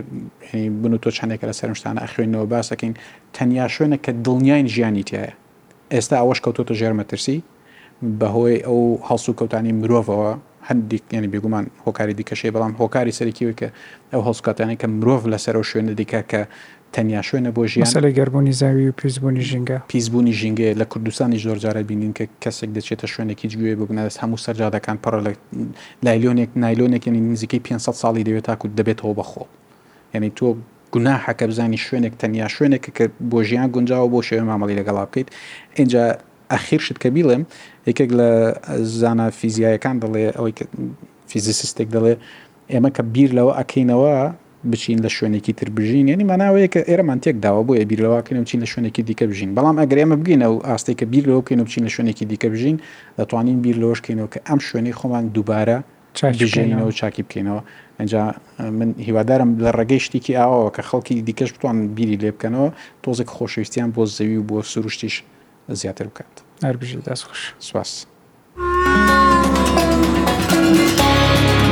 بن 0.81 0.93
و 0.95 0.99
تۆ 1.03 1.09
چندێکە 1.17 1.45
لە 1.49 1.55
سەرمشتانە 1.61 1.99
ئەخوێنەوە 2.05 2.45
باسەکەین 2.53 2.93
تەنیا 3.35 3.65
شوێنە 3.75 3.97
کە 4.05 4.11
دڵنیاین 4.25 4.67
ژیانی 4.75 5.03
تایە 5.09 5.31
ئێستا 5.95 6.15
ئەوەش 6.21 6.39
کەوتۆتە 6.45 6.73
ژێرمەترسی 6.79 7.37
بەهۆی 8.19 8.57
ئەو 8.67 8.79
هەڵسو 9.07 9.29
و 9.31 9.37
کەوتانی 9.39 9.71
مرۆڤەوە 9.81 10.31
هەندێک 10.69 11.03
یعنی 11.15 11.29
بێگومان 11.33 11.65
هۆکاری 11.85 12.13
دیکەشێ 12.19 12.49
بەڵام 12.55 12.73
هۆکاری 12.81 13.11
سەرکیوی 13.19 13.55
کە 13.59 13.67
ئەو 14.13 14.21
هەڵسکاتانی 14.27 14.75
کە 14.81 14.85
مرۆڤ 14.99 15.23
لەسەر 15.33 15.55
و 15.61 15.63
شوێنە 15.69 15.93
دیکە 15.99 16.21
کە 16.31 16.41
تەنیا 16.95 17.21
شوێنە 17.29 17.49
بۆ 17.55 17.61
ژیان 17.71 17.91
لە 18.05 18.11
گەربوونی 18.17 18.53
زاوی 18.61 18.85
و 18.89 18.91
پیسبوونی 19.01 19.43
ژینگە 19.49 19.77
پیسبوونی 19.93 20.33
ژینگە 20.39 20.69
لە 20.81 20.85
کوردستانی 20.91 21.37
زۆر 21.45 21.57
جارە 21.63 21.81
بینین 21.89 22.13
کە 22.17 22.23
کەسێک 22.43 22.69
دەچێتە 22.77 23.05
شوێنێکی 23.13 23.45
جگوێ 23.51 23.71
ببنەست 23.79 24.17
هەموو 24.23 24.43
سەرجادەکان 24.45 24.97
پڕ 25.03 25.13
لە 25.25 25.31
لایلۆنێک 26.05 26.49
نایلۆنێک 26.63 27.03
ینی 27.07 27.21
نزیکەی 27.33 27.59
500 27.67 27.93
ساڵی 28.01 28.23
دەوێت 28.27 28.45
تاکو 28.47 28.67
دەبێتەوە 28.77 29.11
بەخۆ 29.19 29.43
یعنی 30.13 30.29
تۆ 30.37 30.47
گوناحەکە 30.93 31.43
بزانی 31.49 31.77
شوێنێک 31.85 32.13
تەنیا 32.23 32.47
شوێنێک 32.55 32.83
کە 32.97 33.05
بۆ 33.31 33.39
ژیان 33.47 33.67
گونجاوە 33.75 34.07
بۆ 34.13 34.19
شێوێ 34.27 34.43
مامەڵی 34.51 34.75
لەگەڵا 34.79 35.01
بکەیت 35.09 35.27
اینجا 35.79 36.03
ئەخیر 36.53 36.81
شت 36.85 36.97
کە 37.03 37.09
بیڵێم 37.15 37.43
یەکێک 37.89 38.09
لە 38.19 38.29
زانە 39.01 39.25
فیزیایەکان 39.39 39.95
دەڵێ 40.03 40.23
ئەوەی 40.37 40.53
فیزیسیستێک 41.29 41.87
دەڵێ 41.95 42.13
ئێمە 42.73 42.89
کە 42.95 43.03
بیر 43.13 43.29
لەوە 43.37 43.51
ئەکەینەوە 43.59 44.15
بچین 44.71 44.99
لە 45.05 45.09
شوێنێکی 45.17 45.53
تربژین 45.59 46.05
ینی 46.13 46.25
ماناوەیە 46.31 46.67
کە 46.73 46.81
ئێرەمان 46.89 47.19
تێکداوە 47.23 47.61
بۆ 47.67 47.73
ێ 47.81 47.83
بیرەوەکەن 47.91 48.35
بچین 48.45 48.59
لە 48.65 48.67
شوێنێکی 48.73 49.01
دیکە 49.09 49.25
بژین 49.31 49.49
بەڵام 49.57 49.75
ئەگرێمە 49.81 50.15
بگەینە 50.21 50.47
و 50.53 50.57
ئاستی 50.69 50.93
کە 50.99 51.05
بیر 51.11 51.23
لەوەکەین 51.29 51.59
و 51.59 51.63
بچین 51.67 51.83
لە 51.87 51.91
شوێنێکی 51.95 52.25
دیکە 52.31 52.47
بژین 52.53 52.77
دەتوانین 53.19 53.57
بیر 53.63 53.75
لەوەشکەینەوە 53.81 54.27
کە 54.33 54.39
ئەم 54.47 54.59
شوێنی 54.67 54.93
خۆمان 54.99 55.23
دووبارە 55.35 55.77
چاژینەوە 56.17 56.91
چاکی 56.99 57.23
بکەینەوە 57.27 57.61
ئەجا 58.01 58.21
من 58.77 58.91
هیوادارم 59.05 59.49
لە 59.65 59.71
ڕێگەی 59.77 60.01
شتێکی 60.05 60.33
ئاوەوە 60.39 60.69
کە 60.75 60.81
خەڵکی 60.89 61.15
دیکەش 61.27 61.49
بتوان 61.55 61.77
بیری 61.95 62.17
لێ 62.23 62.31
بکەنەوە 62.35 62.69
تۆزێک 63.03 63.29
خۆشەویستیان 63.37 63.89
بۆ 63.95 64.03
زەوی 64.17 64.37
و 64.39 64.47
بۆ 64.49 64.57
سروشتیش 64.71 65.15
زیاتر 65.81 66.05
بکات 66.11 66.35
هەربژی 66.65 66.97
دەست 67.07 67.23
خوش 67.29 67.41
سواس. 67.67 67.91
Thank 70.49 71.57
you. 71.57 71.62